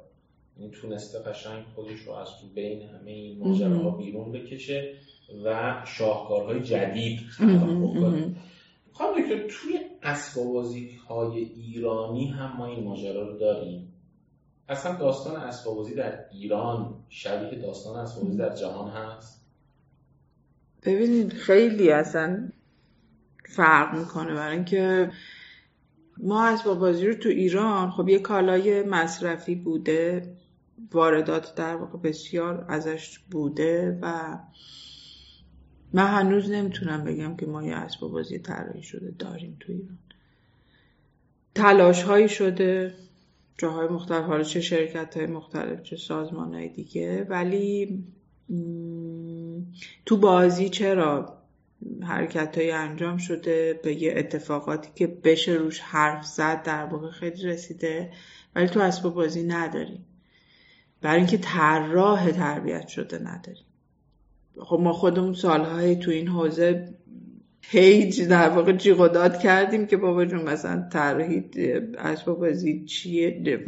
[0.58, 4.94] این تونسته قشنگ خودش رو از تو بین همه این ماجراها بیرون بکشه.
[5.46, 8.36] و شاهکارهای جدید خلق بکنه.
[8.92, 13.94] خواهم دکتر توی اسبابازی های ایرانی هم ما این ماجرا رو داریم.
[14.70, 19.46] اصلا داستان اسبابازی در ایران شبیه داستان اسبابازی در جهان هست؟
[20.84, 22.50] ببینید خیلی اصلا
[23.46, 25.12] فرق می‌کنه برای اینکه
[26.18, 30.36] ما اسباب رو تو ایران خب یه کالای مصرفی بوده
[30.92, 34.38] واردات در واقع بسیار ازش بوده و
[35.94, 39.98] من هنوز نمی‌تونم بگم که ما یه اسباب بازی طراحی شده داریم تو ایران.
[41.56, 42.94] تلاش هایی شده
[43.58, 48.04] جاهای مختلف حالا چه شرکت های مختلف چه سازمان های دیگه ولی
[50.06, 51.38] تو بازی چرا
[52.02, 57.44] حرکت های انجام شده؟ به یه اتفاقاتی که بشه روش حرف زد در واقع خیلی
[57.44, 58.12] رسیده
[58.56, 60.06] ولی تو اسباب بازی نداریم
[61.02, 63.66] برای اینکه طراح تربیت شده نداریم
[64.60, 66.94] خب ما خودمون سالهای تو این حوزه
[67.62, 71.44] پیج در واقع جیغ داد کردیم که بابا جون مثلا طراحی
[71.98, 73.60] اسباب بازی چیه؟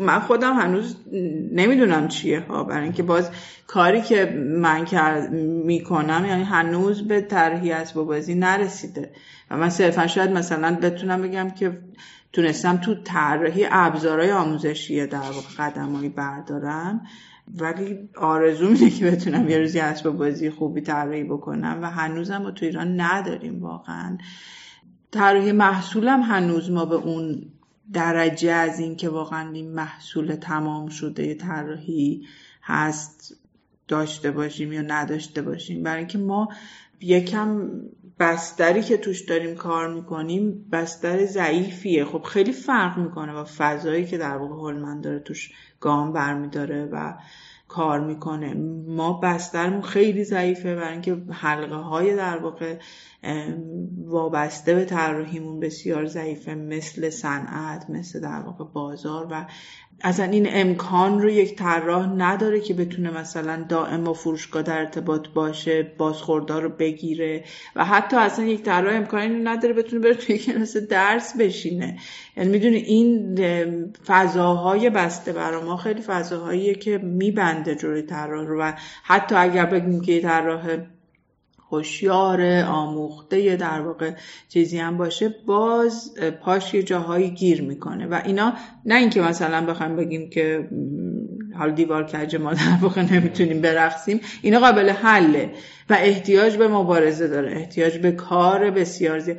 [0.00, 0.96] من خودم هنوز
[1.52, 3.30] نمی‌دونم چیه ها برای اینکه باز
[3.66, 4.24] کاری که
[4.60, 4.86] من
[5.64, 9.10] می‌کنم یعنی هنوز به طرحی اسباب بازی نرسیده.
[9.50, 11.78] و من صرفا شاید مثلا بتونم بگم که
[12.32, 17.00] تونستم تو طراحی ابزارهای آموزشی در واقع قدمایی بردارم.
[17.48, 22.50] ولی آرزو اینه که بتونم یه روزی اسباب بازی خوبی طراحی بکنم و هنوزم ما
[22.50, 24.18] تو ایران نداریم واقعا.
[25.10, 27.46] طراحی محصولم هنوز ما به اون
[27.92, 32.26] درجه از این که واقعا این محصول تمام شده طراحی
[32.62, 33.36] هست
[33.88, 35.82] داشته باشیم یا نداشته باشیم.
[35.82, 36.48] برای اینکه ما
[37.00, 37.70] یکم
[38.18, 42.04] بستری که توش داریم کار می‌کنیم بستر ضعیفیه.
[42.04, 47.14] خب خیلی فرق می‌کنه و فضایی که در واقع هولمن داره توش گام برمیداره و
[47.68, 48.54] کار می‌کنه.
[48.86, 52.78] ما بسترمون خیلی ضعیفه برای اینکه حلقه های در واقع
[54.04, 59.46] وابسته به طراحیمون بسیار ضعیفه مثل صنعت مثل در واقع بازار و
[60.02, 65.28] اصلا این امکان رو یک طراح نداره که بتونه مثلا دائم با فروشگاه در ارتباط
[65.28, 67.44] باشه بازخوردار رو بگیره
[67.76, 71.98] و حتی اصلا یک طراح امکانی نداره بتونه بره توی کلاس درس بشینه.
[72.36, 73.34] یعنی می‌دونی این
[74.06, 80.00] فضاهای بسته برای ما خیلی فضاهاییه که میبنده جلوی طراح رو و حتی اگر بگیم
[80.00, 80.76] که طراح
[81.76, 84.10] هوشیار آموخته در واقع
[84.48, 88.06] چیزی هم باشه باز پاش یه جاهایی گیر می‌کنه.
[88.06, 88.52] و اینا
[88.84, 90.68] نه اینکه مثلا بخوایم بگیم که
[91.58, 95.50] حال دیوار کج ما در واقع نمی‌تونیم برقصیم اینا قابل حله
[95.90, 99.38] و احتیاج به مبارزه داره احتیاج به کار بسیار زیاد.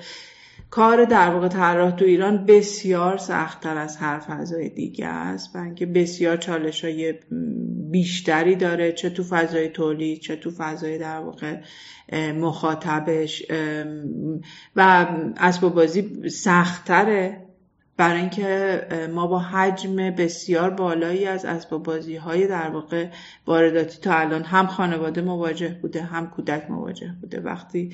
[0.75, 5.85] کار در واقع طراح تو ایران بسیار سختتر از هر فضای دیگه است و اینکه
[5.85, 7.13] بسیار چالش های
[7.91, 11.61] بیشتری داره چه تو فضای تولید چه تو فضای در واقع
[12.31, 13.45] مخاطبش
[14.75, 15.07] و
[15.37, 17.41] اسباب بازی سختتره.
[17.97, 18.81] برای اینکه
[19.13, 23.07] ما با حجم بسیار بالایی از اسباب بازی های در واقع
[23.47, 27.39] وارداتی تا الان هم خانواده مواجه بوده هم کودک مواجه بوده.
[27.39, 27.91] وقتی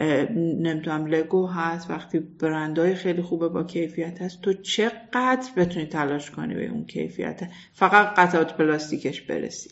[0.00, 6.54] نمی‌دونم لگو هست وقتی برندهای خیلی خوبه با کیفیت هست تو چقدر بتونی تلاش کنی
[6.54, 7.40] به اون کیفیت؟
[7.72, 9.70] فقط قطعات پلاستیکش برسی.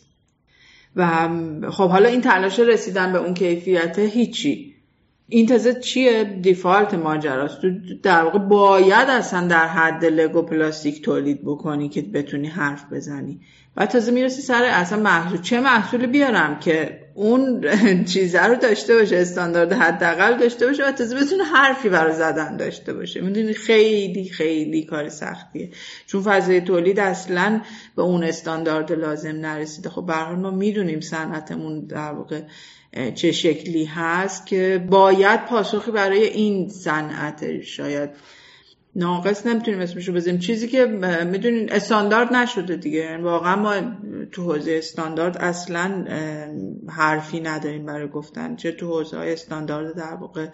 [0.97, 1.29] و
[1.71, 4.72] خب حالا این تلاش رسیدن به اون کیفیت هیچی.
[5.29, 7.61] این تازه چیه؟ دیفالت ماجراست.
[7.61, 7.71] تو
[8.03, 13.41] در واقع باید اصلا در حد لگو پلاستیک تولید بکنی که بتونی حرف بزنی.
[13.77, 15.41] و تازه می‌رسی سر اصلا محصول.
[15.41, 17.65] چه محصولی بیارم که اون
[18.13, 22.93] چیزه رو داشته باشه استاندارد حداقل داشته باشه و تازه بتونه حرفی برای زدن داشته
[22.93, 23.21] باشه.
[23.21, 25.71] می‌دونی خیلی خیلی کار سختیه.
[26.07, 27.61] چون فضای تولید اصلا
[27.97, 29.89] به اون استاندارد لازم نرسیده.
[29.89, 32.41] خب به ما می‌دونیم صنعتمون در واقع
[33.15, 38.11] چه شکلی هست که باید پاسخی برای این صنعت شاید
[38.97, 40.39] ناقص نمی‌تونیم اسمش رو بزنیم.
[40.39, 40.87] چیزی که
[41.33, 42.99] می‌دونین استاندارد نشده دیگه.
[42.99, 43.75] یعنی واقعا ما
[44.33, 46.05] تو حوزه استاندارد اصلا
[46.89, 48.57] حرفی نداریم برای گفتن.
[48.57, 50.47] چه تو حوزه های استاندارد در واقع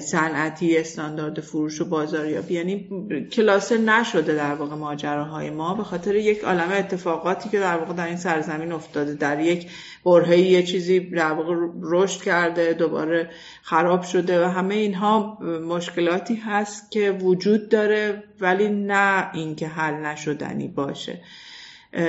[0.00, 2.54] صنعتی استاندارد فروش و بازاریابی.
[2.54, 2.88] یعنی
[3.32, 5.74] کلاسه نشده در واقع ماجراهای ما.
[5.74, 9.14] به خاطر یک عالم اتفاقاتی که در واقع در این سرزمین افتاده.
[9.14, 9.66] در یک
[10.04, 13.30] برهه یه چیزی در واقع رشد کرده دوباره
[13.62, 20.68] خراب شده و همه اینها مشکلاتی هست که وجود داره ولی نه اینکه حل نشدنی
[20.68, 21.20] باشه.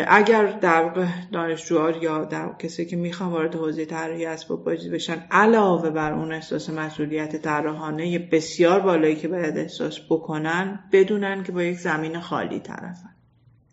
[0.08, 5.90] اگر در دانشجوها یا در کسی که می‌خوان وارد حوزه طراحی اسباب بازی بشن علاوه
[5.90, 11.78] بر اون احساس مسئولیت طراحانه بسیار بالایی که باید احساس بکنن بدونن که با یک
[11.78, 13.16] زمین خالی طرفن.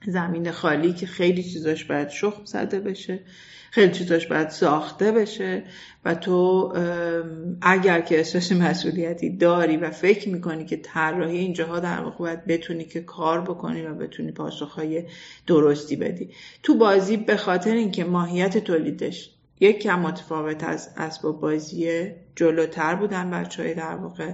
[0.07, 3.21] زمین خالی که خیلی چیزاش باید شخم زده بشه.
[3.71, 5.63] خیلی چیزاش باید ساخته بشه
[6.05, 6.73] و تو
[7.63, 12.85] اگر که احساس مسئولیتی داری و فکر می‌کنی که طراحی اینجاها در واقع باید بتونی
[12.85, 15.05] که کار بکنی و بتونی پاسخهای
[15.47, 16.31] درستی بدی.
[16.63, 23.31] تو بازی به خاطر اینکه ماهیت تولیدش یک کم متفاوت از اسباب بازی جلوتر بودن
[23.31, 24.33] بچه های در واقع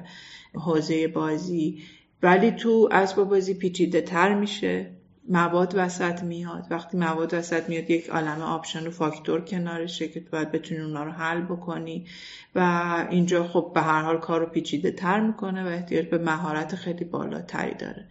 [0.54, 1.82] حوزه بازی
[2.22, 4.90] ولی تو اسباب بازی پیچیده تر میشه.
[5.28, 6.66] مواد وسط میاد.
[6.70, 11.10] وقتی مواد وسط میاد یک عالم option و فاکتور کنارشه که باید بتونی اونا رو
[11.10, 12.06] حل بکنی.
[12.54, 16.74] و اینجا خب به هر حال کار رو پیچیده تر می‌کنه و احتیاج به مهارت
[16.74, 18.08] خیلی بالاتری داره.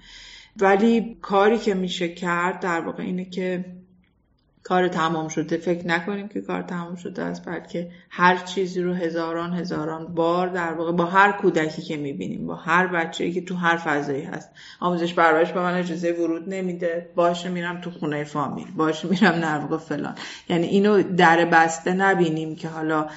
[0.58, 3.66] ولی کاری که میشه کرد در واقع اینه که
[4.64, 5.58] کار تمام شده.
[5.58, 10.74] فکر نکنیم که کار تمام شده است بلکه هر چیزی رو هزاران هزاران بار در
[10.74, 14.50] واقع با هر کودکی که می‌بینیم با هر بچه‌ای که تو هر فضایی هست.
[14.80, 17.10] آموزش پرورش به من اجازه ورود نمیده.
[17.16, 18.68] باشه میرم تو خونه فامیل.
[18.78, 20.16] باشه میرم در واقع فلان.
[20.50, 23.08] یعنی اینو در بسته نبینیم که حالا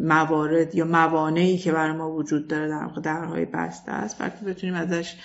[0.00, 4.74] موارد یا موانعی که برای ما وجود داره در واقع درهای بسته است بلکه بتونیم
[4.74, 5.16] ازش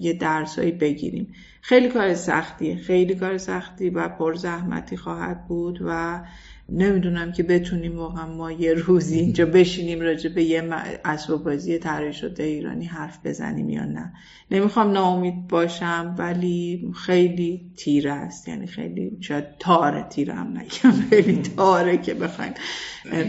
[0.00, 1.34] یه درسایی بگیریم.
[1.60, 2.76] خیلی کار سختیه.
[2.76, 6.20] خیلی کار سختی و پر زحمتی خواهد بود و
[6.68, 10.68] نمی‌دونم که بتونیم واقعا ما یه روزی اینجا بشینیم راجع به یه
[11.04, 14.12] اسباب بازی طراحی شده ایرانی حرف بزنیم یا نه.
[14.50, 18.48] نمی‌خوام ناامید باشم ولی خیلی تیره است.
[18.48, 21.00] یعنی خیلی شاید تاره تیره هم نگم.
[21.10, 22.52] خیلی تاره که بخوایم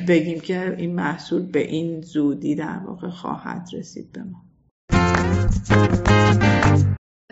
[0.08, 4.50] بگیم که این محصول به این زودی در واقع خواهد رسید به ما.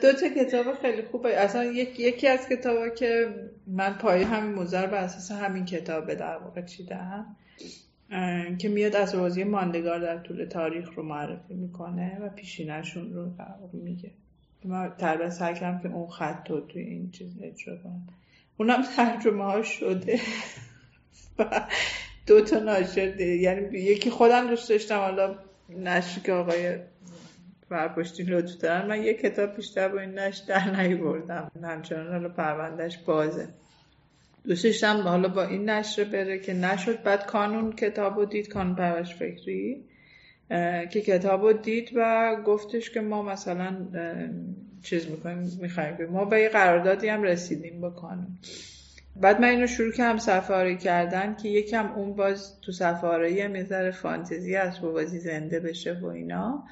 [0.01, 1.37] دو تا کتاب خیلی خوبه.
[1.37, 3.35] اصلا یک، یکی از کتابا که
[3.67, 7.35] من پای همین موزه بر اساس همین کتاب در واقع چیدم
[8.57, 13.55] که میاد از بازی ماندگار در طول تاریخ رو معرفی می‌کنه و پیشینشون رو در
[13.61, 14.11] واقع میگه.
[14.65, 18.07] من تربیت سعی کردم که اون خط رو توی این چیز اجرا کنم.
[18.57, 20.19] اونم ترجمه ها شده.
[21.39, 21.67] و
[22.27, 25.35] دو تا ناشر یعنی یکی خودم دوست داشتم حالا
[25.69, 26.77] نشر آقای
[27.69, 32.97] پشتی لطف دارن من یه کتاب بیشتر با این نش در بردم همچنان حالا پروندهش
[32.97, 33.47] بازه.
[34.47, 39.15] دوستشتم حالا با این نشر بره که نشد بعد کانون کتاب رو دید کانون پرورش
[39.15, 39.83] فکری
[40.91, 43.75] که کتاب رو دید و گفتش که ما مثلا
[44.83, 48.27] چیز می‌کنیم می‌خوایم ما به یه قراردادی هم رسیدیم با کانون.
[49.15, 53.91] بعد من اینو شروع کردم صفحه کردن که یکم اون باز تو صفحه یه می‌ذاره
[53.91, 56.63] فانتزی از بازی زنده بشه و اینا.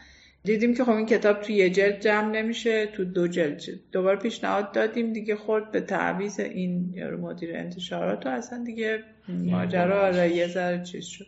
[0.45, 4.71] دیدیم که خب این کتاب تو یه جلد جمع نمیشه تو دو جلد دوباره پیشنهاد
[4.71, 10.47] دادیم دیگه خورد به تعویز این یارو مدیر انتشارات و اصلا دیگه ماجرا آره یه
[10.47, 11.25] ذره چیز شد.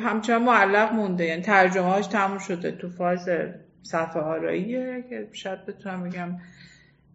[0.00, 3.28] همچنان معلق مونده یعنی ترجمه هاش تموم شده تو فاز
[3.82, 6.38] صفحه آراییه که شاید بتونم بگم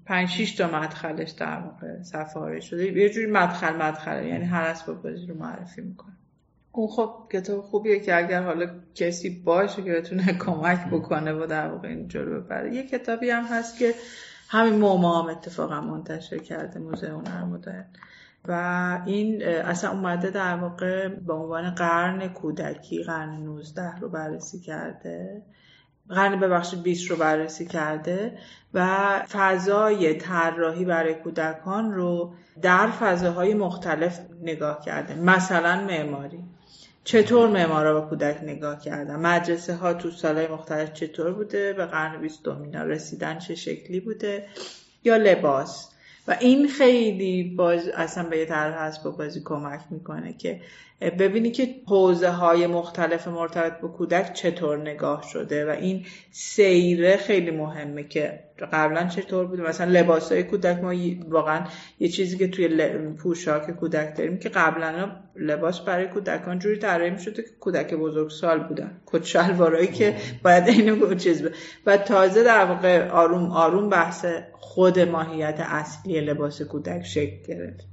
[0.06, 2.98] پنج شیش تا مدخلش در واقع صفحه آرایی شده.
[2.98, 6.18] یه جوری مدخل مدخله یعنی هر بازی رو معرفی می‌کنه.
[6.72, 11.68] اون خب کتاب خوبیه که اگر حالا کسی باشه که بتونه کمک بکنه و در
[11.68, 12.76] واقع اینجا رو ببره.
[12.76, 13.94] یه کتابی هم هست که
[14.50, 17.86] همین موما هم اتفاقا منتشر کرده موزه هنر مدرن
[18.48, 25.42] و این اصلا اومده در واقع به عنوان قرن کودکی قرن 19 رو بررسی کرده.
[26.10, 28.38] قرن ببخشید 20 رو بررسی کرده
[28.74, 35.16] و فضای طراحی برای کودکان رو در فضاهای مختلف نگاه کرده.
[35.16, 36.44] مثلا معماری.
[37.04, 42.22] چطور معمارا به کودک نگاه کردن؟ مدرسه ها تو سالهای مختلف چطور بوده؟ به قرن
[42.22, 44.48] بیستم رسیدن چه شکلی بوده؟
[45.04, 45.92] یا لباس؟
[46.28, 50.62] و این خیلی باز اصلا به یه طرح با بازی کمک می‌کنه که
[51.10, 57.52] ببینی که حوزه های مختلف مرتبط به کودک چطور نگاه شده و این سیره خیلی
[57.52, 58.40] مهمه که
[58.72, 60.94] قبلا چطور بوده؟ مثلا لباس های کودک ما
[61.30, 61.68] واقعا
[62.00, 62.88] یه چیزی که توی
[63.18, 69.02] پوشاک کودک داریم که قبلا لباس برای کودکان جوری طراحی شده که کودک بزرگسال بودن.
[69.06, 71.44] کت شلوارایی که باید اینو چیز
[71.86, 77.91] و تازه در واقع آروم آروم بحث خود ماهیت اصلی لباس کودک شکل گرفت.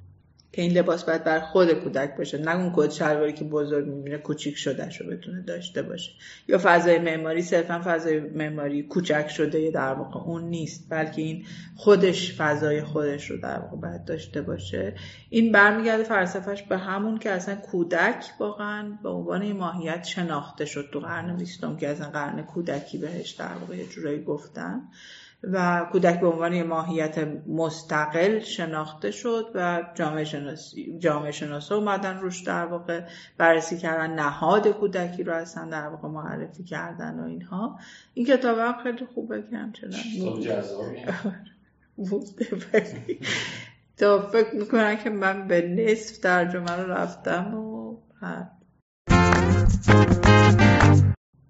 [0.52, 4.18] که این لباس باید بر خود کودک باشه نه اون کد شلواری که بزرگ می‌بینه
[4.18, 6.10] کوچیک شده شو بتونه داشته باشه.
[6.48, 11.44] یا فضای معماری صرفا فضای معماری کوچک شده در واقع اون نیست بلکه این
[11.76, 14.94] خودش فضای خودش رو در واقع باید داشته باشه.
[15.30, 21.00] این برمیگرده فلسفهش به همون که اصلا کودک واقعا به عنوان ماهیت شناخته شد تو
[21.00, 24.82] قرن بیستم که اصلا قرن کودکی بهش در واقع یه جورایی گفتن.
[25.42, 32.42] و کودک به عنوان ماهیت مستقل شناخته شد و جامعه شناسی جامعه شناسا اومدن روش
[32.42, 33.00] در واقع
[33.36, 37.78] بررسی کردن نهاد کودکی رو اصلا در واقع معرفی کردن و اینها.
[38.14, 40.00] این کتاب هم خیلی خوبه که همچنان
[41.96, 41.96] بوده
[43.98, 47.96] تا فکر می‌کنم که من به نصف ترجمه رو رفتم و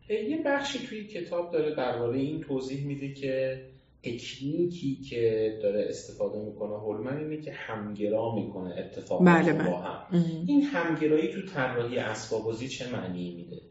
[0.08, 3.62] یه بخشی توی کتاب داره درباره این توضیح میده که
[4.02, 9.76] تکنیکی که داره استفاده می‌کنه هولمن اینه که همگرا می‌کنه اتفاقات بله با بله.
[9.76, 10.44] هم.
[10.46, 13.62] این همگرایی تو طراحی اسبابازی چه معنی میده؟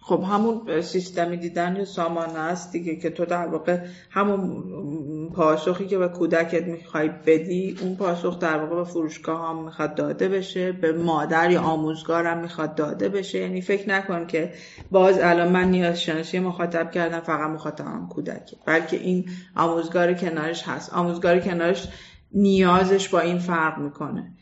[0.00, 4.40] خب همون سیستمی دیدن سامانه است دیگه که تو در واقع همون
[5.34, 10.28] پاسخی که به کودکت می‌خوای بدی اون پاسخ در واقع به فروشگاه هم می‌خواد داده
[10.28, 13.38] بشه به مادر یا آموزگارم می‌خواد داده بشه.
[13.38, 14.52] یعنی فکر نکن که
[14.90, 18.56] باز الان من نیاز شناسی مخاطب کردم فقط مخاطبم کودکه.
[18.66, 19.24] بلکه این
[19.56, 20.92] آموزگار کنارش هست.
[20.92, 21.88] آموزگار کنارش
[22.32, 24.32] نیازش با این فرق می‌کنه.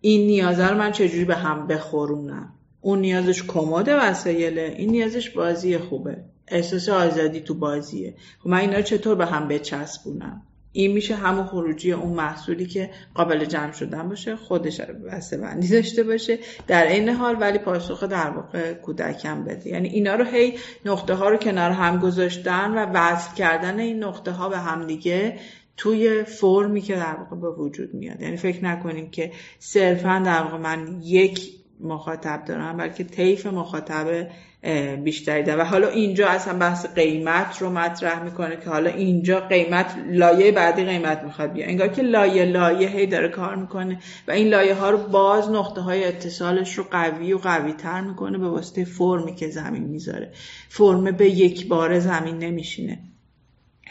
[0.00, 5.78] این نیازه رو من چجوری به هم بخورونم؟ اون نیازش کمد وسایله؟ این نیازش بازی
[5.78, 8.14] خوبه؟ احساس آزادی تو بازیه.
[8.38, 10.42] خب من اینا چطور به هم بچسبونم؟
[10.72, 16.02] این میشه همون خروجی اون محصولی که قابل جمع شدن باشه خودش بسته بندی داشته
[16.02, 19.70] باشه در این حال ولی پاسخ در واقع کودکم بده.
[19.70, 24.30] یعنی اینا رو هی نقطه ها رو کنار هم گذاشتن و وصل کردن این نقطه
[24.30, 25.38] ها به هم دیگه
[25.76, 28.20] توی فرمی که در واقع به وجود میاد.
[28.20, 34.26] یعنی فکر نکنیم که صرفا در واقع من یک مخاطب دارم بلکه طیف مخاطب
[35.04, 35.60] بیشتری دارم.
[35.60, 40.84] و حالا اینجا اصلا بحث قیمت رو مطرح می‌کنه که حالا اینجا قیمت لایه بعدی
[40.84, 44.90] قیمت می‌خواد بیا انگار که لایه لایه هی داره کار می‌کنه و این لایه ها
[44.90, 49.48] رو باز نقطه های اتصالش رو قوی و قوی تر می‌کنه به واسطه فرمی که
[49.48, 50.32] زمین می‌ذاره.
[50.68, 52.98] فرم به یک بار زمین نمیشینه.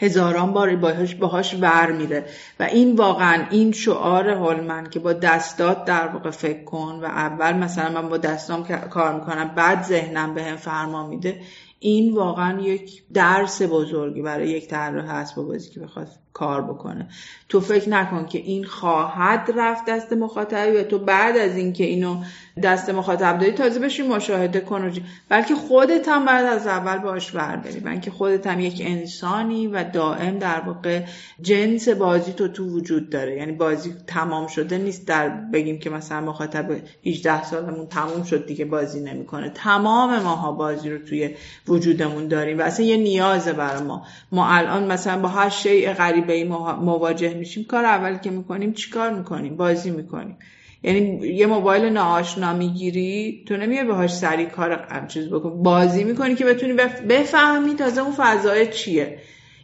[0.00, 2.24] هزاران بار باهاش باهاش ور میره.
[2.60, 7.52] و این واقعا این شعار هولمن که با دستات در واقع فکر کن و اول
[7.52, 11.40] مثلا من با دستام کار می‌کنم بعد ذهنم به هم فرما میده
[11.78, 17.08] این واقعا یک درس بزرگی برای یک طراح اسباب بازی که بخواد کار بکنه.
[17.48, 22.16] تو فکر نکن که این خواهد رفت دست مخاطبی و تو بعد از اینکه اینو
[22.62, 24.92] دست مخاطب داری تازه بشی مشاهده کن
[25.28, 27.80] بلکه خودت هم بعد از اول باش برداری.
[27.80, 31.02] بلکه خودت هم یک انسانی و دائم در واقع
[31.40, 33.36] جنس بازی تو تو وجود داره.
[33.36, 36.76] یعنی بازی تمام شده نیست در بگیم که مثلا مخاطب
[37.06, 39.50] 18 سالمون تموم شد دیگه بازی نمی‌کنه.
[39.50, 41.34] تمام ماها بازی رو توی
[41.68, 44.06] وجودمون داریم و اصلا یه نیازه برای ما.
[44.32, 46.44] ما الان مثلا با هر شیء غریبه
[46.74, 50.36] مواجه میشیم کار اول که می‌کنیم چیکار می‌کنیم؟ بازی می‌کنیم.
[50.82, 55.62] یعنی یه موبایل ناآشنا می‌گیری تو نمیای باهاش سری کار چیز بکن.
[55.62, 56.72] بازی می‌کنی که بتونی
[57.08, 59.18] بفهمی تازه اون فضای چیه.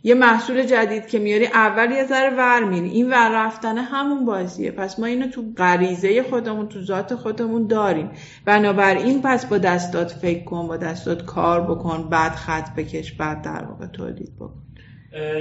[0.05, 2.89] یه محصول جدید که میاری اول یه ذره ور میری.
[2.89, 4.71] این ور رفتنه همون بازیه.
[4.71, 8.11] پس ما اینو تو غریزه خودمون تو ذات خودمون داریم.
[8.45, 13.65] بنابراین پس با دستات فکر کن با دستات کار بکن بعد خط بکش بعد در
[13.65, 14.63] واقع تولید بکن.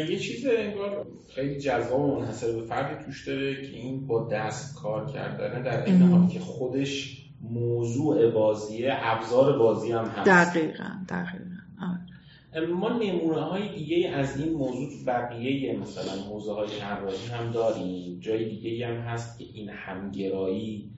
[0.09, 4.75] یه چیز انگار خیلی جذاب و منحصر به فردی توش داره که این با دست
[4.75, 10.29] کار کردن در این حالی که خودش موضوع بازیه ابزار بازی هم هست.
[10.29, 11.45] دقیقا دقیقا.
[11.81, 12.67] آره.
[12.67, 18.19] ما نمونه های دیگه از این موضوع تو بقیه مثلا حوزه های طراحی هم داریم.
[18.19, 20.91] جای دیگه هم هست که این همگرایی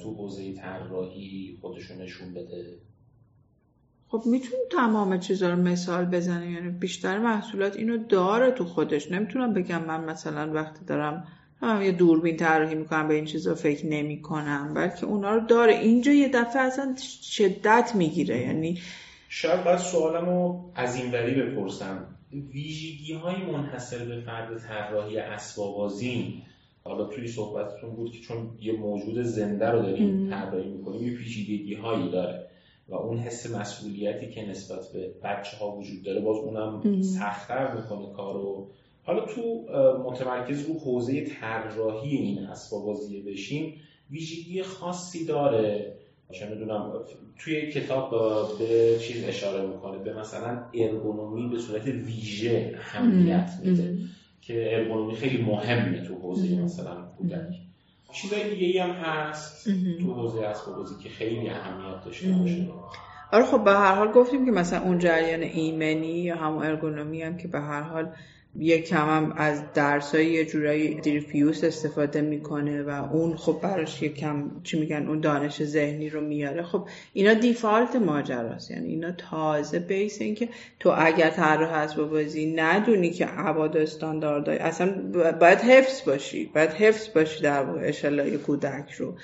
[0.00, 2.78] تو حوزه طراحی خودشون نشون بده.
[4.14, 9.12] خب می‌تونی تمام چیزا رو مثال بزنی؟ یعنی بیشتر محصولات اینو داره تو خودش.
[9.12, 11.26] نمی‌تونم بگم من مثلا وقتی دارم
[11.60, 15.74] هم یه دوربین طراحی می‌کنم به این چیزا فکر نمی کنم بلکه اونا رو داره.
[15.74, 18.40] اینجا یه دفعه اصلا شدت می‌گیره.
[18.40, 18.78] یعنی
[19.28, 22.06] شاید باید سوالمو از این وری بپرسم.
[22.52, 26.42] ویژگی های منحصر به فرد طراحی اسبابازی
[26.84, 31.74] حالا توی صحبتتون بود که چون یه موجود زنده رو داریم طراحی می‌کنیم یه پیچیدگی
[31.74, 32.53] هایی داره.
[32.88, 38.12] و اون حس مسئولیتی که نسبت به بچه ها وجود داره باز اونم سختتر می‌کنه
[38.12, 38.66] کارو.
[39.02, 39.64] حالا تو
[40.04, 43.74] متمرکز رو حوزه طراحی این اسباب بازی بشیم
[44.10, 45.94] ویژگی خاصی داره.
[46.32, 46.92] چه می‌دونم
[47.38, 48.10] توی کتاب
[48.58, 53.98] به چیز اشاره می‌کنه به مثلا ارگونومی به صورت ویژه اهمیت میده
[54.40, 57.63] که ارگونومی خیلی مهمه تو حوزه مثلا کودک.
[58.14, 59.68] چیزای دیگه هم هست
[60.00, 62.68] تو حوزه اسباب که خیلی اهمیت داشته باشه.
[63.32, 67.36] آره خب به هر حال گفتیم که مثلا اون جریان ایمنی یا همون ارگونومی هم
[67.36, 68.12] که به هر حال
[68.58, 74.02] یک کم هم از درس های یه جورایی دیرفیوس استفاده می‌کنه و اون خب براش
[74.02, 76.62] یک کم چی میگن اون دانش ذهنی رو میاره.
[76.62, 78.70] خب اینا دیفالت ماجراست.
[78.70, 80.48] یعنی اینا تازه بیس این که
[80.80, 84.92] تو اگر طراح هست بازی ندونی که عباد استانداردهای اصلا
[85.40, 89.14] باید حفظ باشی باید حفظ باشی در واقع اشلای کودک رو.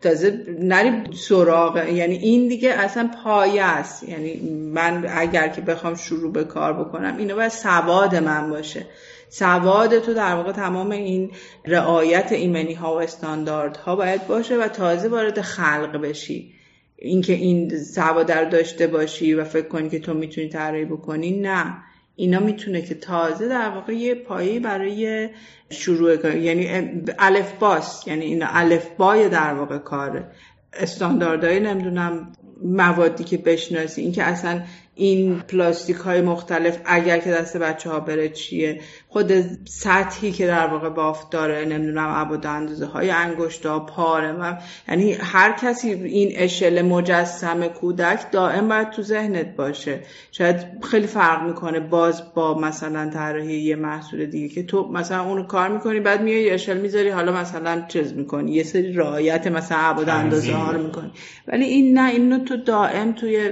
[0.00, 1.88] تازه نری سراغ.
[1.88, 4.08] یعنی این دیگه اصلا پایه است.
[4.08, 4.40] یعنی
[4.74, 8.86] من اگر که بخوام شروع به کار بکنم اینو باید سواد من باشه.
[9.28, 11.30] سواد تو در واقع تمام این
[11.64, 16.54] رعایت ایمنی ها و استاندارد ها باید باشه و تازه وارد خلق بشی.
[16.96, 21.76] اینکه این سواد رو داشته باشی و فکر کنی که تو می‌تونی طراحی بکنی نه.
[22.20, 25.28] اینا می‌تونه که تازه در واقع یه پایی برای
[25.70, 30.24] شروع کار یعنی الف باس یعنی اینا الف بای در واقع کاره
[30.72, 34.60] استانداردهای نمی‌دونم موادی که بشناسی اینکه اصلا
[34.94, 39.32] این پلاستیک های مختلف اگر که دست بچه ها بره چیه؟ خود
[39.64, 44.54] سطحی که در واقع بافت داره نمی‌دونم عباد اندازه های انگشتا پاره و
[44.88, 50.00] یعنی هر کسی این اشل مجسم کودک دائم باید تو ذهنت باشه.
[50.32, 55.42] شاید خیلی فرق می‌کنه باز با مثلا طراحی یه محصول دیگه که تو مثلا اونو
[55.42, 60.08] کار می‌کنی بعد میای اشل می‌ذاری حالا مثلا چیز می‌کنی یه سری رعایت مثلا عباد
[60.08, 61.12] اندازه ها رو می‌کنی.
[61.46, 63.50] ولی این نه اینو تو دائم توی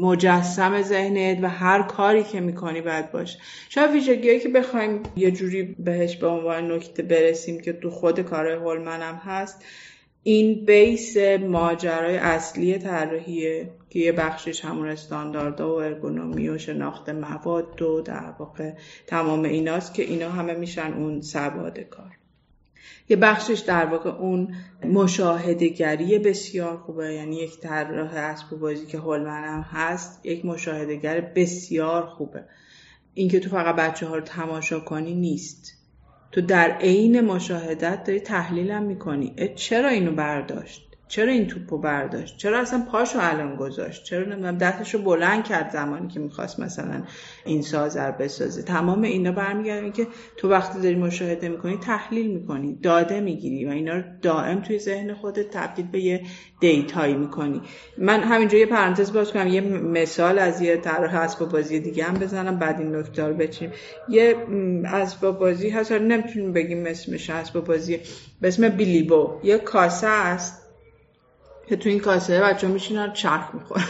[0.00, 3.38] مجسم ذهنت و هر کاری که می‌کنی باید باشه.
[3.68, 8.46] شاید ویژگیهایی که بخوایم یه جوری بهش به عنوان نکته برسیم که تو خود کار
[8.48, 9.64] هم هست
[10.22, 17.82] این بیس ماجرای اصلی طراحیه که یه بخشش همون استانداردها و ارگونومی و شناخت مواد
[17.82, 18.72] و در واقع
[19.06, 22.10] تمام ایناست که اینا همه میشن اون سواد کار.
[23.08, 24.54] یه بخشش در واقع اون
[24.84, 32.06] مشاهدگری بسیار خوبه یعنی یک طراح اسب بازی که هولمن هم هست یک مشاهدگر بسیار
[32.06, 32.44] خوبه.
[33.14, 35.74] اینکه تو فقط بچه ها رو تماشا کنی نیست.
[36.32, 39.34] تو در عین مشاهدت داری تحلیلم می‌کنی.
[39.54, 45.02] چرا اینو برداشت؟ چرا این توپو برداشت؟ چرا اصلا پاشو الان گذاشت؟ چرا نمی‌دونم دستشو
[45.02, 47.02] بلند کرد زمانی که می‌خواست مثلا
[47.44, 48.62] این سازر بسازه.
[48.62, 53.96] تمام اینا برمیگرده که تو وقتی داری مشاهده می‌کنی تحلیل می‌کنی داده می‌گیری و اینا
[53.96, 56.20] رو دائم توی ذهن خودت تبدیل به یه
[56.60, 57.60] دیتایی می‌کنی.
[57.98, 62.14] من همینجا یه پرانتز باز کنم یه مثال از یه طرح اسباب بازی دیگه هم
[62.14, 63.72] بزنم بعد این نکته رو بچیم
[64.08, 64.36] یه
[64.84, 68.00] اسباب بازی هست نمی‌تونیم بگیم اسمش اسباب بازی
[68.40, 69.30] به اسم بیلیبو.
[69.42, 70.63] یه کاسه است.
[71.66, 73.84] که تو این کاسه بچه میشینن چرخ می‌خورن.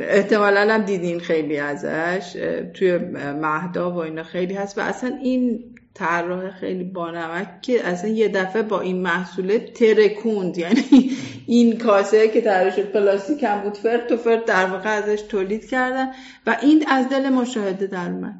[0.00, 2.32] احتمالا هم دیدین خیلی ازش.
[2.74, 2.98] توی
[3.40, 5.64] مهدا و اینا خیلی هست و اصلا این
[5.94, 11.10] طراح خیلی بانمک که اصلا یه دفعه با این محصوله ترکوند یعنی
[11.46, 15.68] این کاسه که طراح شد پلاستیک هم بود فرد و فرد در واقع ازش تولید
[15.68, 16.10] کردن
[16.46, 18.34] و این از دل مشاهده در من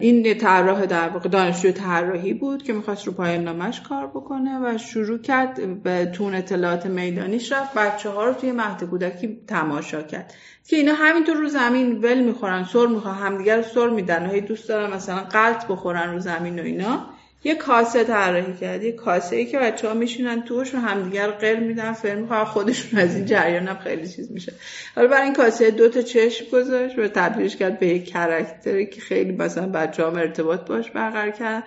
[0.00, 4.78] این طراح در واقع دانشجو طراحی بود که می‌خواست رو پایان نامش کار بکنه و
[4.78, 7.74] شروع کرد به تون اطلاعات میدانیش رفت.
[7.74, 10.34] بچه ها رو توی مهد کودکی تماشا کرد.
[10.68, 14.40] که اینا همینطور رو زمین ول می‌خورن سر می‌خورن همدیگر رو سر میدن و هی
[14.40, 17.06] دوست دارن مثلا قلط بخورن رو زمین و اینا.
[17.44, 18.82] یه کاسه طراحی کرد.
[18.82, 23.00] یه کاسه ای که بچه ها میشینن توش و همدیگر قل میدن فرم می‌خواه خودشون
[23.00, 24.52] از این جریان هم خیلی چیز میشه.
[24.94, 29.00] حالا برای این کاسه دو تا چشم گذاشت و تبدیلش کرد به یک کرکتری که
[29.00, 31.64] خیلی مثلا بچه هم ارتباط باش برقرار کرد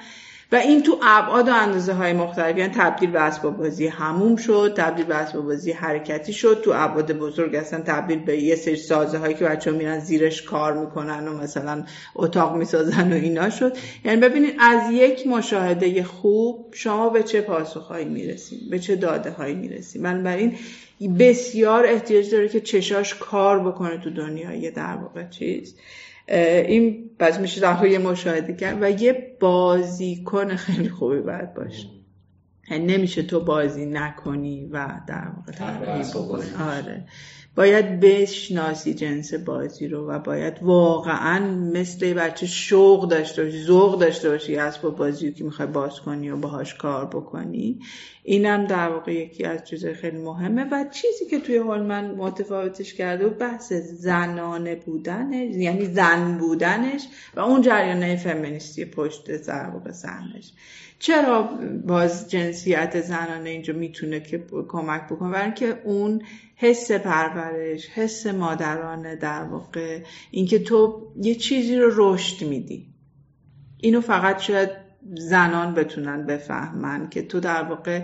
[0.51, 4.73] و این تو ابعاد و اندازه های مختلف یعنی تبدیل به اسباب بازی هموم شد
[4.77, 6.61] تبدیل به اسباب بازی حرکتی شد.
[6.63, 10.41] تو ابعاد بزرگ اصلا تبدیل به یه سری سازه هایی که بچه ها میرن زیرش
[10.41, 11.83] کار می‌کنن و مثلا
[12.15, 13.77] اتاق می‌سازن و اینا شد.
[14.05, 19.55] یعنی ببینید از یک مشاهده خوب شما به چه پاسخهایی می‌رسید به چه داده هایی
[19.55, 20.57] می‌رسید؟ بنابراین
[21.19, 25.75] بسیار احتیاج داره که چشاش کار بکنه تو دنیای در واقع چیز.
[26.27, 31.87] این پس میشه در یه مشاهده کرد و یه بازیکن خیلی خوبی باید باشه.
[32.71, 36.43] یعنی نمیشه تو بازی نکنی و در واقع طراحی بکنی.
[36.59, 37.05] آره.
[37.55, 44.29] باید بشناسی جنس بازی رو و باید واقعا مثل بچه شوق داشته باشی ذوق داشته
[44.29, 47.79] باشی اسباب بازی که می‌خوای باز کنی و باهاش کار بکنی.
[48.23, 53.25] اینم در واقع یکی از چیزهای خیلی مهمه و چیزی که توی من متفاوتش کرده
[53.25, 60.53] و بحث زنانه بودنش یعنی زن بودنش و اون جریانه فمینیستی پشت در واقع زنش
[61.01, 61.43] چرا
[61.87, 66.21] باز جنسیت زنانه اینجا می‌تونه که کمک بکنه؟ برای اینکه اون
[66.55, 69.99] حس پرورش حس مادرانه در واقع
[70.31, 72.93] اینکه تو یه چیزی رو رشد میدی.
[73.77, 74.69] اینو فقط شاید
[75.17, 78.03] زنان بتونن بفهمن که تو در واقع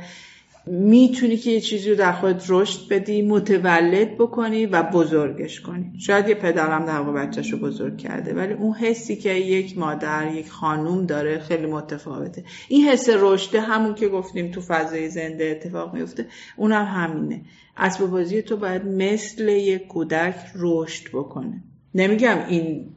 [0.69, 5.91] می‌تونی که یه چیزی رو در خودت رشد بدی متولد بکنی و بزرگش کنی.
[5.99, 10.33] شاید یه پدرم در واقع بچهش رو بزرگ کرده ولی اون حسی که یک مادر
[10.33, 12.43] یک خانوم داره خیلی متفاوته.
[12.67, 16.25] این حس رشده همون که گفتیم تو فضای زنده اتفاق میفته
[16.57, 17.41] اونم هم همینه.
[17.77, 21.63] اسباب بازی تو باید مثل یک کودک رشد بکنه.
[21.95, 22.96] نمیگم این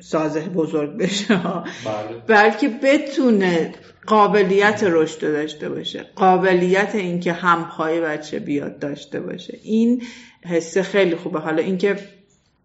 [0.00, 1.34] سازه بزرگ بشه.
[1.34, 1.64] بله.
[2.26, 3.72] بلکه بتونه
[4.06, 6.06] قابلیت رشد داشته باشه.
[6.16, 9.58] قابلیت اینکه هم پای بچه بیاد داشته باشه.
[9.62, 10.02] این
[10.44, 11.38] حسه خیلی خوبه.
[11.38, 11.96] حالا اینکه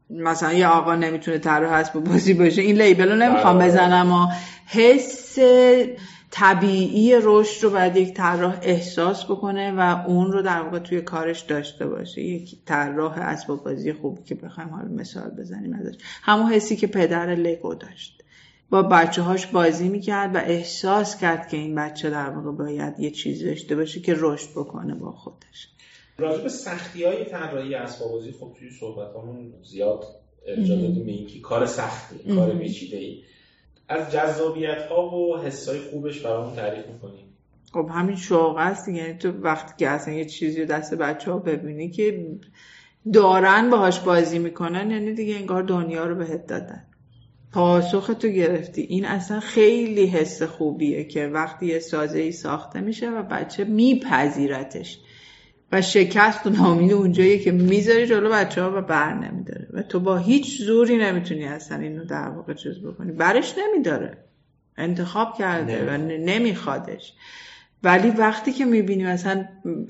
[0.10, 3.68] مثلا یه آقا نمی‌تونه طراح اسب بازی باشه این لیبل رو نمی‌خوام بله.
[3.68, 4.28] بزنم و
[4.68, 5.40] حس
[6.32, 11.42] طبیعی رشد رو باید یک طراح احساس بکنه و اون رو در واقع توی کارش
[11.42, 12.22] داشته باشه.
[12.22, 15.96] یک طراح اسباب بازی خوبی که بخوایم حالا مثال بزنیم ازش.
[16.22, 18.24] همون حسی که پدر لگو داشت.
[18.70, 23.12] با بچه هاش بازی می‌کرد و احساس کرد که این بچه در واقع باید یه
[23.12, 25.70] چیزی داشته باشه که رشد بکنه با خودش.
[26.18, 30.06] راجع به سختی های طراحی اسباب بازی خب توی صحبتامون زیاد
[30.48, 33.24] ارجاع دادیم به اینکه کار سخته کار پیچیده ای
[33.88, 37.26] از جذابیت ها و حسای خوبش برامون تعریف می‌کنیم.
[37.74, 41.40] خب همین شوق است یعنی تو وقتی که اصلا یه چیزی رو دست بچه ها
[41.40, 42.28] ببینی که
[43.14, 46.86] دارن باهاش بازی می‌کنن یعنی دیگه انگار دنیا رو بهت دادن.
[47.52, 48.82] پاسخ تو گرفتی.
[48.82, 55.00] این اصلا خیلی حس خوبیه که وقتی یه سازه ای ساخته میشه و بچه میپذیرتش.
[55.76, 59.68] و شکست و نامید اونجایی که می‌ذاری جلو بچه ها و بر نمیداره.
[59.74, 63.12] و تو با هیچ زوری نمی‌تونی اصلا اینو در واقع چیز بکنی.
[63.12, 64.18] برش نمیداره.
[64.78, 67.14] انتخاب کرده و نمیخوادش.
[67.84, 69.46] ولی وقتی که می‌بینی مثلا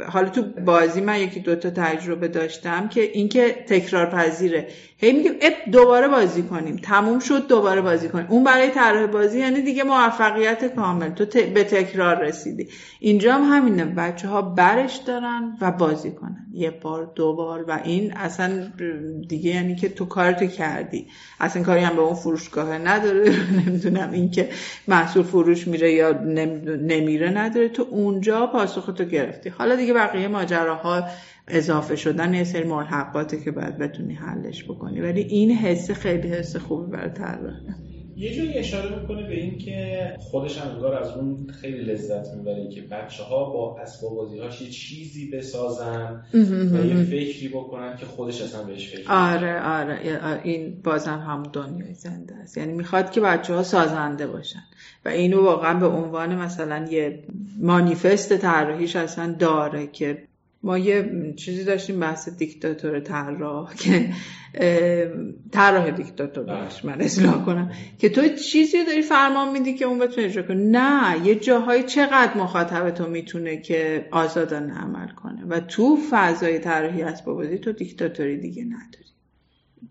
[0.08, 4.68] حالا تو بازی من یکی دوتا تجربه داشتم که اینکه تکرار پذیره
[4.98, 6.76] هی میگیم اب دوباره بازی کنیم.
[6.76, 8.26] تموم شد دوباره بازی کنیم.
[8.30, 11.10] اون برای طرح بازی یعنی دیگه موفقیت کامل.
[11.10, 12.68] تو به تکرار رسیدی.
[13.00, 13.86] اینجا هم همینه.
[13.86, 16.46] بچه ها برش دارن و بازی کنن.
[16.54, 18.72] یه بار دو بار و این اصلا
[19.28, 21.08] دیگه یعنی که تو کارتو کردی.
[21.40, 23.36] اصلا کاری هم به اون فروشگاه نداره.
[23.68, 24.50] نمی‌دونم اینکه
[24.88, 26.12] محصول فروش میره یا
[26.82, 27.70] نمیره نداره.
[27.70, 29.50] تو اونجا پاسخ تو گرفتی.
[29.50, 31.04] حالا دیگه بقیه ماجراها
[31.48, 35.02] اضافه شدن یه سری ملحقاته که باید بتونی حلش بکنی.
[35.02, 37.54] ولی این حس خیلی حس خوبی برای طراح
[38.18, 42.70] یه جایی اشاره می‌کنه به این که خودش هم انگار از اون خیلی لذت می‌بره
[42.70, 48.06] که بچه ها با اسباب بازی هاش یه چیزی بسازن و یه فکری بکنن که
[48.06, 50.42] خودش اصلا بهش فکر آره آره.
[50.44, 52.58] این بازم هم دنیای زنده است.
[52.58, 54.64] یعنی می‌خواد که بچه ها سازنده باشن.
[55.06, 57.24] و اینو واقعا به عنوان مثلا یه
[57.60, 60.28] مانیفست طراحیش اصلا داره که
[60.66, 64.10] ما یه چیزی داشتیم بحث دیکتاتور طراح که
[65.52, 67.72] طراح دیکتاتور باش من اصلاح کنم.
[68.00, 72.38] که تو چیزی داری فرمان میدی که اون بتونه اجرا کنه؟ نه یه جاهایی چقدر
[72.38, 78.38] مخاطب تو می‌تونه که آزادانه عمل کنه؟ و تو فضای طراحی اسباب بازی تو دیکتاتوری
[78.38, 79.06] دیگه نداری.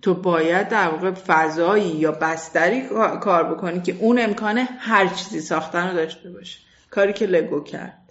[0.03, 2.83] تو باید در واقع فضایی یا بستری
[3.20, 6.59] کار بکنی که اون امکان هر چیزی ساختن رو داشته باشه.
[6.91, 8.04] کاری که لگو کرد.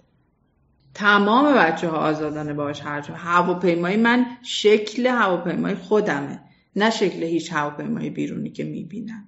[0.94, 6.40] تمام بچه ها آزادانه باش هر هواپیمای من شکل هواپیمای خودمه.
[6.76, 9.24] نه شکل هیچ هواپیمای بیرونی که می‌بینم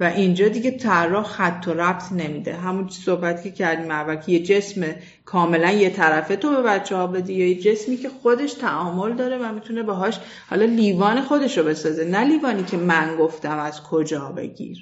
[0.00, 2.56] و اینجا دیگه طراح خط و ربط نمیده.
[2.56, 4.86] همون صحبت که کردیم اول که یه جسم
[5.24, 9.38] کاملا یه طرفه تو به بچه ها بدی یا یه جسمی که خودش تعامل داره
[9.38, 10.20] و می‌تونه باهاش
[10.50, 12.04] حالا لیوان خودش رو بسازه.
[12.04, 14.78] نه لیوانی که من گفتم از کجا بگیر.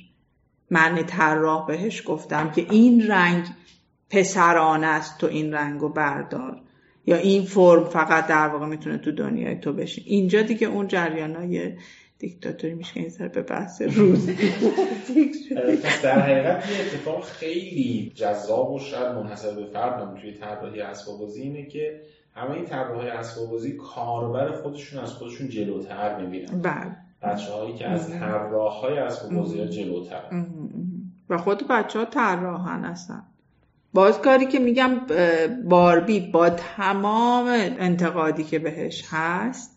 [0.71, 3.45] من طراح بهش گفتم که این رنگ
[4.11, 6.61] پسرانه است تو این رنگ و بردار.
[7.07, 10.03] یا این فرم فقط در واقع می‌تونه تو دنیای تو بشه.
[10.05, 10.89] اینجا دیگه اون
[11.37, 11.73] های
[12.19, 14.27] دیکتاتوری میشه این سر به بحث روز.
[16.03, 21.43] در حقیقت یه اتفاق خیلی جذاب و شاید منحصر به فرد توی طراحی اسباب بازی
[21.43, 22.01] اینه که
[22.35, 26.97] همه این طراحهای اسباب بازی کاربر خودشون از خودشون جلوتر می‌بینن بله.
[27.23, 30.45] بچه هایی که از طراح های اسباب بازی ها جلوتر
[31.31, 33.23] و خود بچه ها طراحان هستن.
[33.97, 35.01] باز کاری که میگم
[35.64, 37.47] باربی با تمام
[37.78, 39.76] انتقادی که بهش هست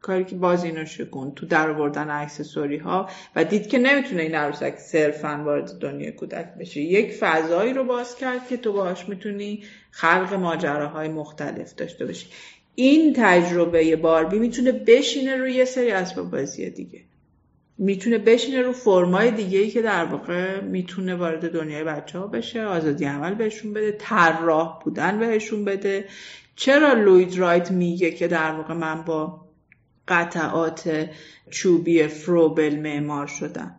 [0.00, 4.34] کاری که باز اینو شکن تو در آوردن اکسسوری ها و دید که نمی‌تونه این
[4.34, 6.80] عروسک صرفا وارد دنیای کودک بشه.
[6.80, 12.26] یک فضایی رو باز کرد که تو باهاش می‌تونی خلق ماجراهای مختلف داشته باشی.
[12.74, 17.00] این تجربه باربی می‌تونه بشینه روی یه سری اسباب بازی دیگه.
[17.78, 22.64] می‌تونه بشینه رو فرمای دیگه ای که در واقع می‌تونه وارد دنیای بچه ها بشه
[22.64, 26.04] آزادی عمل بهشون بده طراح بودن بهشون بده.
[26.56, 29.46] چرا لوید رایت میگه که در واقع من با
[30.08, 31.08] قطعات
[31.50, 33.74] چوبی فروبل معمار شدم؟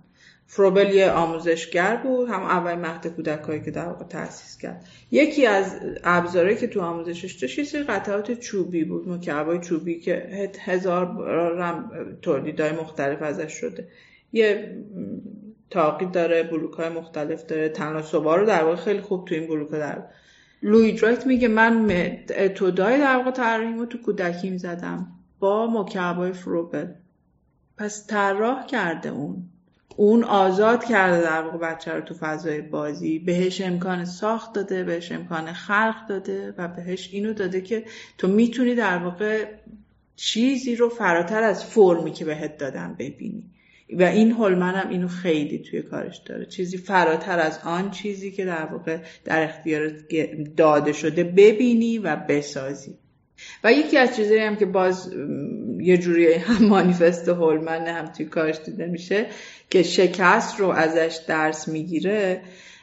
[0.50, 4.86] فروبل یه آموزشگر بود هم اول مهد کودکایی که در واقع تاسیس کرد.
[5.12, 11.06] یکی از ابزارهایی که تو آموزشش داشت یه قطعات چوبی بود مکعبای چوبی که هزار
[11.56, 11.92] رم
[12.22, 13.88] تولیدهای مختلف ازش شده.
[14.34, 14.78] یه
[15.70, 17.70] تاقی داره بلوک های مختلف داره.
[17.70, 20.04] تناسبا رو در واقع خیلی خوب تو این بلوک در
[20.64, 21.92] لوید رایت میگه من
[22.38, 25.08] اتودای در واقع طراحیمو تو کودکی می‌زدم
[25.40, 26.88] با مکعبای فروبل.
[27.78, 29.50] پس طراح کرده اون.
[30.00, 33.20] اون آزاد کرده در واقع بچه رو تو فضای بازی.
[33.20, 37.84] بهش امکان ساخت داده بهش امکان خلق داده و بهش اینو داده که
[38.18, 39.46] تو می‌تونی در واقع
[40.16, 43.44] چیزی رو فراتر از فرمی که بهت دادم ببینی.
[43.94, 46.46] و این هولمن هم اینو خیلی توی کارش داره.
[46.46, 49.90] چیزی فراتر از آن چیزی که در واقع در اختیار
[50.58, 52.98] داده شده ببینی و بسازی.
[53.64, 55.14] و یکی از چیزایی هم که باز
[55.80, 59.26] یه جوری هم مانیفست هولمن هم توی کارش دیده میشه
[59.70, 62.42] که شکست رو ازش درس می‌گیره.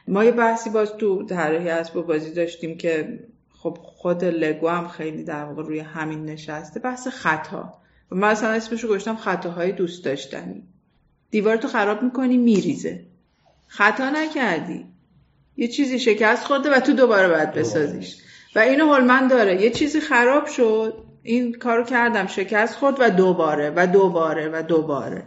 [0.09, 3.19] ما یه بحثی باز تو طراحی اسباب بازی داشتیم که
[3.51, 6.81] خب خود لگو هم خیلی در واقع روی همین نشسته.
[6.81, 7.75] بحث خطا.
[8.13, 10.63] و من اصلا اسمشو گشتم خطاهای دوست داشتنی.
[11.31, 13.01] دیوار تو خراب می‌کنی میریزه.
[13.67, 14.85] خطا نکردی.
[15.57, 18.17] یه چیزی شکست خورده و تو دوباره باید بسازیش.
[18.55, 19.63] و اینو هلمن داره.
[19.63, 21.05] یه چیزی خراب شد.
[21.23, 22.27] این کارو کردم.
[22.27, 25.27] شکست خورد و دوباره و دوباره و دوباره.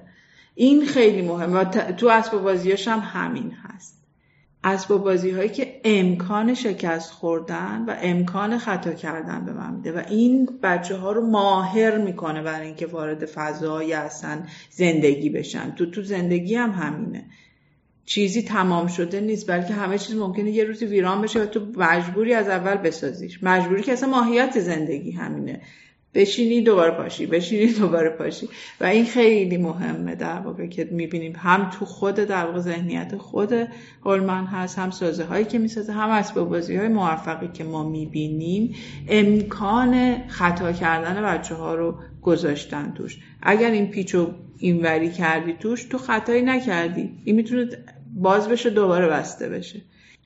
[0.55, 1.59] این خیلی مهمه.
[1.59, 3.97] و تو اسباب بازیاش هم همین هست.
[4.63, 9.91] اسباب بازی هایی که امکان شکست خوردن و امکان خطا کردن به من میده.
[9.91, 15.71] و این بچه ها رو ماهر می‌کنه برای اینکه وارد فضای اصلا زندگی بشن.
[15.71, 17.25] تو تو زندگی هم همینه.
[18.07, 22.33] چیزی تمام شده نیست بلکه همه چیز ممکنه یه روزی ویران بشه و تو مجبوری
[22.33, 23.39] از اول بسازیش.
[23.43, 25.61] مجبوری که اصلا ماهیت زندگی همینه.
[26.13, 28.49] بشینی دوباره پاشی بشینی دوباره پاشی.
[28.81, 33.53] و این خیلی مهمه در واقع که می‌بینیم هم تو خود در واقع ذهنیت خود
[34.05, 38.75] هولمن هست هم سازه هایی که می‌سازه هم اسباب بازی های موفقی که ما می‌بینیم.
[39.07, 43.19] امکان خطا کردن بچه ها رو گذاشتن توش.
[43.41, 47.09] اگر این پیچو اینوری کردی توش تو خطایی نکردی.
[47.23, 47.67] این می‌تونه
[48.17, 49.81] باز بشه دوباره بسته بشه.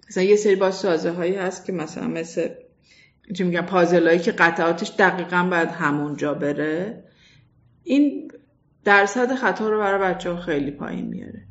[0.10, 2.50] مثلا یه سری باز سازه هایی هست که مثلا مثل
[3.38, 7.04] چی میگم پازلایی که قطعاتش دقیقا باید همونجا بره.
[7.84, 8.32] این
[8.84, 11.42] درصد خطا رو برای بچه ها خیلی پایین میاره.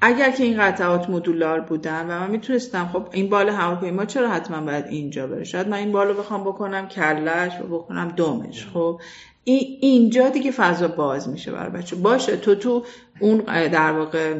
[0.00, 4.60] اگر که این قطعات مدولار بودن و من می‌تونستم خب این بال هواپیما چرا حتما
[4.60, 8.66] باید اینجا بره؟ شاید من این بالو بخوام بکنم کلش و بکنم دومش.
[8.66, 9.00] خب
[9.44, 12.84] اینجا دیگه فضا باز میشه برای بچه باشه تو تو
[13.20, 13.38] اون
[13.68, 14.34] در واقع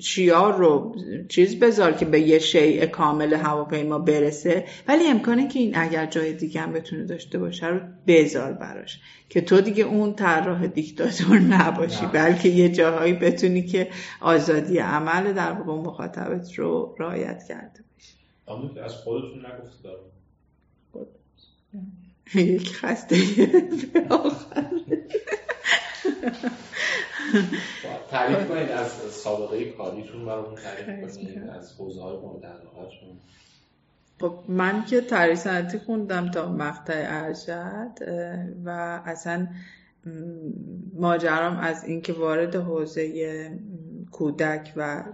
[0.00, 0.96] شیار رو
[1.28, 4.64] چیز بذار که به یه شیء کامل هواپیما برسه.
[4.88, 9.00] ولی امکانه که این اگر جای دیگه هم بتونه داشته باشه رو بذار براش.
[9.28, 13.90] که تو دیگه اون طراح دیکتاتور نباشی بلکه یه جاهایی بتونی که
[14.20, 18.80] آزادی عمل در واقع مخاطبت رو رعایت کرده باشی.
[18.84, 19.42] از خودتون
[19.82, 20.00] دارم.
[22.34, 23.16] یک خسته.
[28.10, 33.20] تعریف کنید از سابقه کاریتون برامون تعریف کنید از حوزه های مورد علاقتون
[34.20, 37.90] خب من که تاریخ سنتی خوندم تا مقطع ارشد
[38.64, 39.48] و اصلا
[40.94, 43.50] ماجرام از اینکه وارد حوزه
[44.10, 45.04] کودک و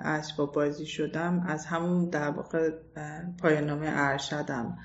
[0.00, 2.70] اسباب بازی شدم از همون در واقع
[3.42, 4.78] پایانامه ارشدم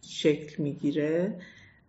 [0.00, 1.38] شکل می‌گیره.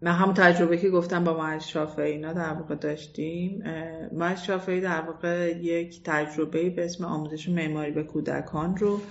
[0.01, 3.63] من همون تجربه که گفتم با ما شافعی اینا در واقع داشتیم
[4.11, 9.01] ما شافعی در واقع یک تجربه به اسم آموزش معماری به کودکان رو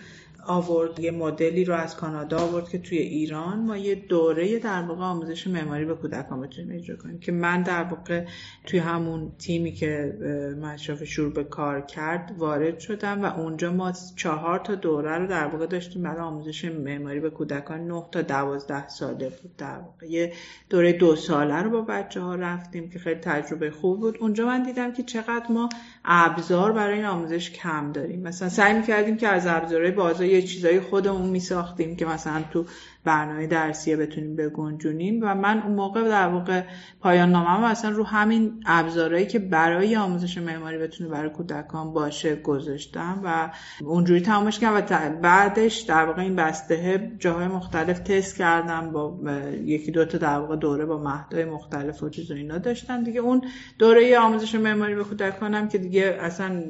[0.49, 1.01] آورد.
[1.01, 5.47] یه مدلی رو از کانادا آورد که توی ایران ما یه دوره در واقع آموزش
[5.47, 8.25] معماری به کودکان بتونیم اجرا کنیم که من در واقع
[8.67, 10.15] توی همون تیمی که
[10.63, 15.47] مشرف شروع به کار کرد وارد شدم و اونجا ما چهار تا دوره رو در
[15.47, 17.87] واقع داشتیم برای آموزش معماری به کودکان.
[17.87, 20.07] 9 تا دوازده ساله بود در واقع.
[20.07, 20.33] یه
[20.71, 24.19] دوره دو ساله رو با بچه ها رفتیم که خیلی تجربه خوب بود.
[24.21, 25.69] اونجا من دیدم که چقدر ما
[26.05, 28.23] ابزار برای این آموزش کم داریم.
[28.23, 32.65] مثلا سعی می‌کردیم که از ابزارهای بازار یه چیزایی خودمون میساختیم که مثلا تو
[33.05, 36.63] برنامه درسیه بتونیم بگنجونیم و من اون موقع در واقع
[37.01, 43.21] پایان نامم اصلا رو همین ابزارهایی که برای آموزش معماری بتونه برای کودکان باشه گذاشتم
[43.25, 43.51] و
[43.85, 49.19] اونجوری تمامش کردم و بعدش در واقع این بسته جاهای مختلف تست کردم با
[49.65, 53.05] یکی دوتا در واقع دوره با مهدای مختلف و چیز اینا داشتم.
[53.05, 53.43] دیگه اون
[53.79, 56.63] دوره آموزش معماری به کودکانم که دیگه اصلا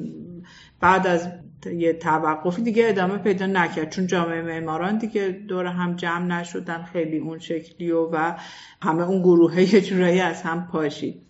[0.79, 1.29] بعد از
[1.65, 3.89] یه توقفی دیگه ادامه پیدا نکرد.
[3.89, 8.35] چون جامعه معماران دیگه دور هم جمع نشدن خیلی اون شکلی و, و
[8.81, 11.21] همه اون گروه یه جورایی از هم پاشید.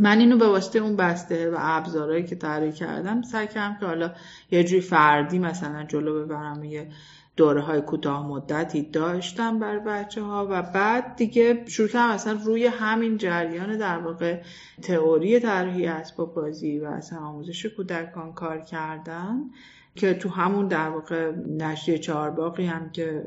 [0.00, 4.12] من اینو به واسطه اون بسته و ابزارهایی که طراحی کردم سعی کردم که حالا
[4.50, 6.88] یه جوری فردی مثلا جلو ببرم یه
[7.36, 12.66] دوره های کوتاه مدتی داشتم بر بچه ها و بعد دیگه شروع کردم اصلا روی
[12.66, 14.40] همین جریان در واقع
[14.82, 19.50] تئوری طراحی اسباب بازی و اصلا آموزش کودکان کار کردن.
[19.94, 23.24] که تو همون در واقع نشریه چهارباقی هم که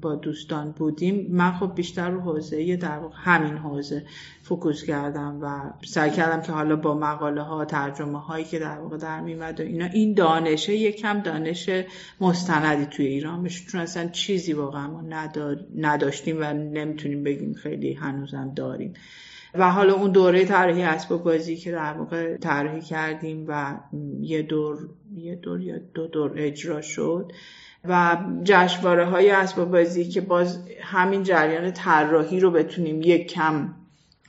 [0.00, 4.02] با دوستان بودیم من خب بیشتر رو حوزه در واقع همین حوزه
[4.42, 8.96] فکوس کردم و سعی کردم که حالا با مقاله ها ترجمه هایی که در واقع
[8.96, 9.84] در میمد و اینا.
[9.84, 11.70] این دانشه یکم دانش
[12.20, 15.02] مستندی توی ایران بشه چون اصلا چیزی واقعا ما
[15.76, 18.94] نداشتیم و نمی‌تونیم بگیم خیلی هنوزم داریم.
[19.58, 23.76] و حالا اون دوره طراحی اسباب بازی که در واقع طراحی کردیم و
[24.20, 27.32] یه دور یه دور یا دو دور اجرا شد
[27.84, 33.74] و جشنواره های اسباب بازی که باز همین جریان طراحی رو بتونیم یک کم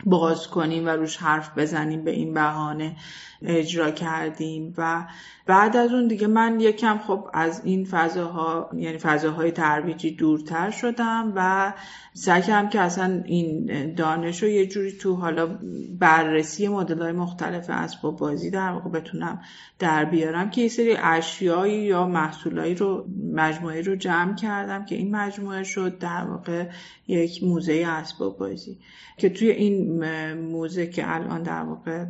[0.05, 2.95] باز کنیم و روش حرف بزنیم به این بهانه
[3.41, 5.07] اجرا کردیم و
[5.45, 11.33] بعد از اون دیگه من یکم خب از این فضاها یعنی فضاهای ترویجی دورتر شدم
[11.35, 11.73] و
[12.13, 15.59] سعی کردم که اصلا این دانش رو یه جوری تو حالا
[15.99, 19.41] بررسی مدل های مختلف اسباب بازی در واقع بتونم
[19.79, 25.15] در بیارم که یه سری اشیایی یا محصولایی رو مجموعه رو جمع کردم که این
[25.15, 26.69] مجموعه شد در واقع
[27.07, 28.79] یک موزه اسباب بازی.
[29.17, 32.05] که توی این موزه که الان در واقع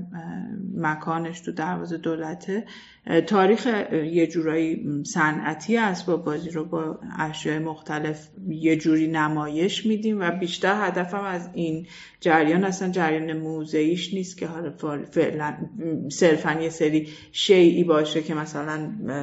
[0.76, 2.66] مکانش تو دروازه دولته.
[3.28, 10.32] تاریخ یه جورایی صنعتی اسباب بازی رو با اشیاء مختلف یه جوری نمایش میدیم و
[10.32, 11.88] بیشتر هدفم از این
[12.20, 14.74] جریان اصلا جریان موزهیش نیست که حالا
[15.12, 15.58] فعلا
[16.10, 18.78] صرفا یه سری شیعی باشه که مثلا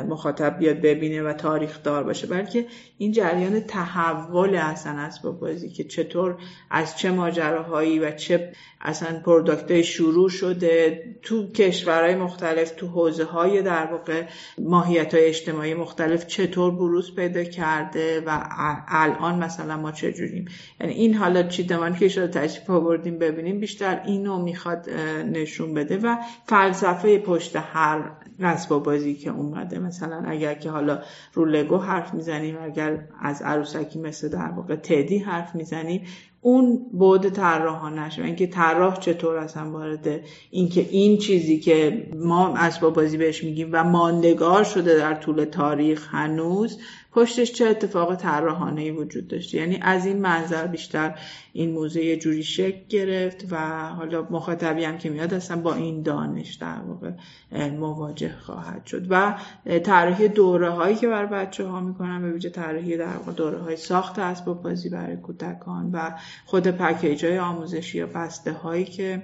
[0.09, 2.66] مخاطب بیاد ببینه و تاریخ دار باشه بلکه
[2.99, 6.37] این جریان تحول اصلا اسباب بازی که چطور
[6.70, 13.62] از چه ماجراهایی و چه اصلا پروداکت شروع شده تو کشورهای مختلف تو حوزه های
[13.83, 14.22] واقع
[14.59, 18.41] ماهیت های اجتماعی مختلف چطور بروز پیدا کرده و
[18.89, 20.45] الان مثلا ما چجوریم
[20.81, 24.91] یعنی این حالا چیدمان که شده تشریف آوردیم ببینیم بیشتر اینو می‌خواد
[25.33, 26.16] نشون بده و
[26.47, 28.11] فلسفه پشت هر
[28.41, 29.79] اسباب بازی که اومده.
[29.79, 31.03] مثلا اگر که حالا
[31.35, 36.07] رو لگو حرف می‌زنیم اگر از عروسکی مثل در واقع تدی حرف می‌زنیم
[36.47, 40.20] اون بعد طراحانش و اینکه طراح چطور اصلا وارد
[40.51, 46.09] اینکه این چیزی که ما اسباب بازی بهش میگیم و ماندگار شده در طول تاریخ
[46.11, 46.78] هنوز
[47.15, 51.19] پشتش چه اتفاق طراحانه وجود داشته یعنی از این منظر بیشتر
[51.53, 56.03] این موزه یه جوری شکل گرفت و حالا مخاطبی هم که میاد اصلا با این
[56.03, 57.11] دانش در واقع
[57.71, 59.07] مواجه خواهد شد.
[59.11, 59.39] و
[59.85, 63.77] طراحی دوره هایی که برای بچه ها می‌کنن به ویژه طراحی در واقع دوره های
[63.77, 66.11] ساخت اسباب بازی برای کودکان و
[66.45, 69.23] خود پکیج های آموزشی یا بسته هایی که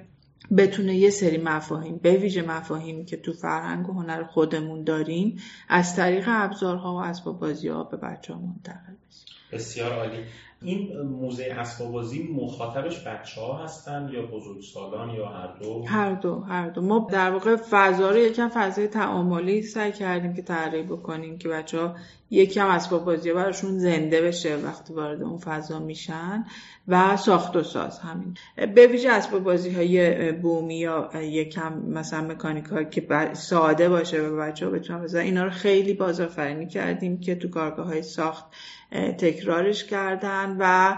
[0.57, 5.39] بتونه یه سری مفاهیم به ویژه مفاهیمی که تو فرهنگ و هنر خودمون داریم
[5.69, 9.25] از طریق ابزارها و اسباب بازی ها به بچه ها منتقل بشه.
[9.51, 10.23] بسیار عالی.
[10.63, 16.39] این موزه اسباب بازی مخاطبش بچه ها هستن یا بزرگسالان یا هر دو؟ هر دو
[16.39, 16.81] هر دو.
[16.81, 21.79] ما در واقع فضا رو یکم فضای تعاملی سعی کردیم که تعریف بکنیم که بچه
[21.79, 21.95] ها
[22.29, 26.45] یکم اسباب بازی براشون زنده بشه وقتی وارد اون فضا میشن
[26.87, 28.37] و ساخت و ساز همین.
[28.75, 34.65] به ویژه اسباب بازی های بومی یا یکم مثلا مکانیک که ساده باشه و بچه
[34.65, 38.45] ها بتونن بزن اینا رو خیلی بازآفرینی کردیم که تو کارگاه های ساخت
[38.91, 40.97] تکرارش کردن و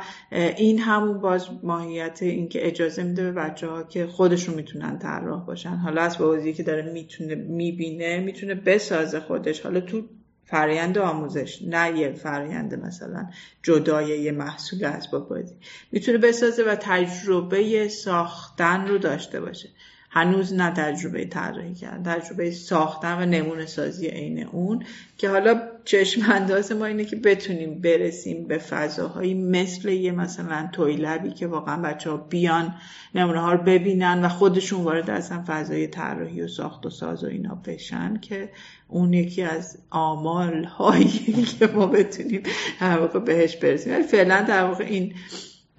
[0.58, 5.76] این همون باز ماهیت اینکه اجازه میده به بچه ها که خودشون می‌تونن طراح باشن.
[5.76, 9.62] حالا اسباب بازی که داره می‌تونه می‌بینه می‌تونه بسازه خودش.
[9.62, 10.02] حالا تو
[10.46, 13.30] فرایند آموزش نه یه فرایند مثلا
[13.64, 15.56] جدای یه محصول اسباب بازی.
[15.92, 19.70] می‌تونه بسازه و تجربه ساختن رو داشته باشه.
[20.10, 24.84] هنوز نه تجربه طراحی کردن تجربه ساختن و نمونه سازی عین اون
[25.18, 31.32] که حالا چشم انداز ما اینه که بتونیم برسیم به فضاهایی مثل یه مثلا تویلبی
[31.32, 32.76] که واقعا بچه ها بیان
[33.16, 37.28] نمونه ها رو ببینن و خودشون وارد اصلا فضای طراحی و ساخت و ساز و
[37.28, 38.50] اینا بشن که
[38.88, 42.44] اون یکی از آمال هایی که ما بتونیم
[42.82, 43.94] در واقع بهش برسیم.
[43.94, 45.14] ولی فعلا در واقع این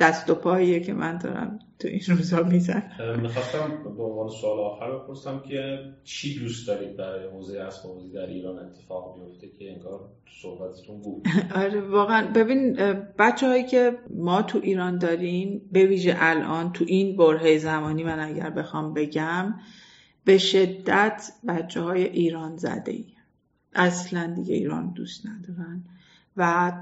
[0.05, 2.83] دست و پاییه که من دارم تو این روزا میزن
[3.23, 8.59] می‌خواستم به عنوان سوال آخر بپرسم که چی دوست دارید برای حوزه اسباب در ایران
[8.59, 10.01] اتفاق بیفته که انگار
[10.43, 11.27] صحبتتون بود؟
[11.63, 12.33] آره واقعا.
[12.35, 12.73] ببین
[13.19, 18.21] بچه هایی که ما تو ایران داریم به ویژه الان تو این برهه زمانی من
[18.21, 19.55] اگر بخوام بگم
[20.25, 23.07] به شدت بچه های ایران زده ای
[23.75, 25.85] اصلا دیگه ایران دوست ندارن.
[26.37, 26.73] و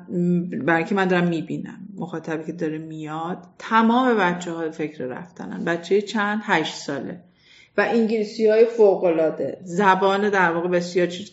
[0.64, 5.64] برای که من دارم می‌بینم مخاطبی که داره میاد تمام بچه ها فکر رفتنن.
[5.64, 7.20] بچه چند؟ هشت ساله.
[7.76, 11.30] و انگلیسی های فوق العاده زبان در واقع بسیار چیز.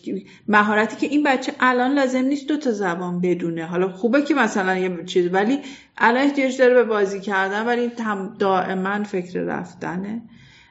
[0.48, 3.66] مهارتی که این بچه الان لازم نیست دو تا زبان بدونه.
[3.66, 5.58] حالا خوبه که مثلا یه چیز ولی
[5.98, 7.90] الان احتیاج داره به بازی کردن ولی
[8.38, 10.22] دائما فکر رفتنه.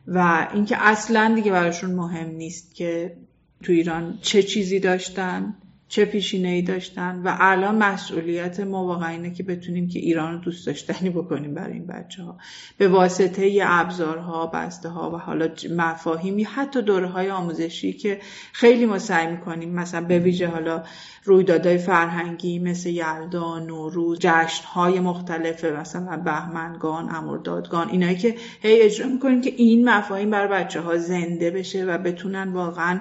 [0.08, 3.18] و اینکه اصلا دیگه براشون مهم نیست که
[3.64, 5.56] تو ایران چه چیزی داشتن.
[5.90, 10.40] چه پیشینه ای داشتن و الان مسئولیت ما واقعا اینه که بتونیم که ایران رو
[10.40, 12.38] دوست داشتنی بکنیم برای این بچه ها
[12.78, 18.20] به واسطه ابزارها بسته ها و حالا مفاهیمی حتی دوره های آموزشی که
[18.54, 20.84] خیلی ما سعی می‌کنیم مثلا به ویژه حالا
[21.24, 29.08] رویدادهای فرهنگی مثل یلدا نوروز جشن های مختلف مثلا بهمنگان امردادگان اینایی که هی اجرا
[29.08, 33.00] می‌کنیم که این مفاهیم برای بچه ها زنده بشه و بتونن واقعا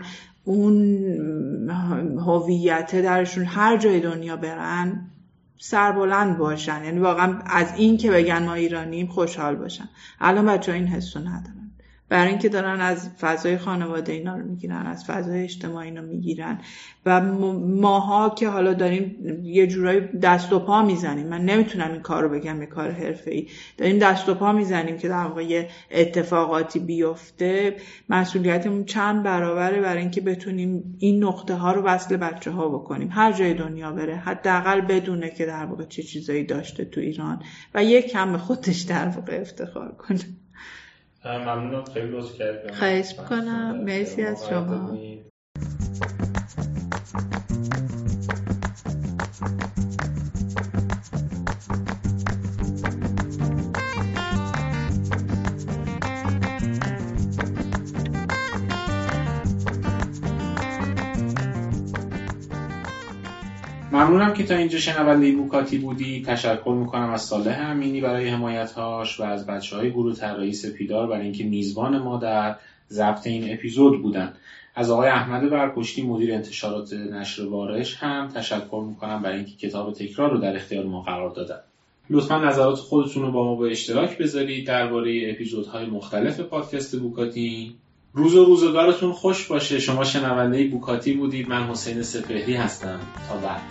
[0.48, 1.70] اون
[2.26, 5.10] هویت درشون هر جای دنیا برن
[5.58, 6.84] سربلند باشن.
[6.84, 9.88] یعنی واقعا از این که بگن ما ایرانیم خوشحال باشن.
[10.20, 11.57] الان بچه این حسو ندارن.
[12.08, 16.60] برای اینکه دارن از فضای خانواده اینا رو می‌گیرن از فضای اجتماعی رو می‌گیرن.
[17.06, 21.26] و ماها که حالا داریم یه جورایی دست و پا می‌زنیم.
[21.26, 23.48] من نمی‌تونم این کار رو بگم یه کار حرفه ای
[23.78, 27.76] داریم دست و پا می‌زنیم که در واقع اتفاقاتی بیفته.
[28.08, 33.08] مسئولیتمون چند برابره برای اینکه بتونیم این نقطه ها رو وصل بچه ها بکنیم.
[33.12, 37.42] هر جای دنیا بره حداقل بدونه که در واقع چه چیزایی داشته تو ایران
[37.74, 40.20] و یک کم خودش در واقع افتخار کنه.
[41.36, 41.84] ممنونم.
[41.84, 42.70] خیلی لطف کردید.
[42.74, 43.80] خواهش می‌کنم.
[43.84, 44.98] مرسی از شما.
[63.98, 66.22] ممنونم که تا اینجا شنونده بوکاتی بودی.
[66.22, 71.22] تشکر می‌کنم از صالح امینی برای حمایتهاش و از بچه های گروه طراحی سپیدار برای
[71.22, 72.56] اینکه میزبان ما در
[72.90, 74.32] ضبط این اپیزود بودن.
[74.74, 80.30] از آقای احمد برپشتی مدیر انتشارات نشر وارش هم تشکر می‌کنم برای اینکه کتاب تکرار
[80.30, 81.60] رو در اختیار ما قرار دادن.
[82.10, 84.66] لطفا نظرات خودتون رو با ما به اشتراک بذارید.
[84.66, 87.74] درباره اپیزودهای مختلف پادکست بوکاتی
[88.12, 89.80] روز و روزگارتون خوش باشه.
[89.80, 91.48] شما شنونده بوکاتی بودید.
[91.48, 93.00] من حسین سپهری هستم.
[93.28, 93.62] تا بعد.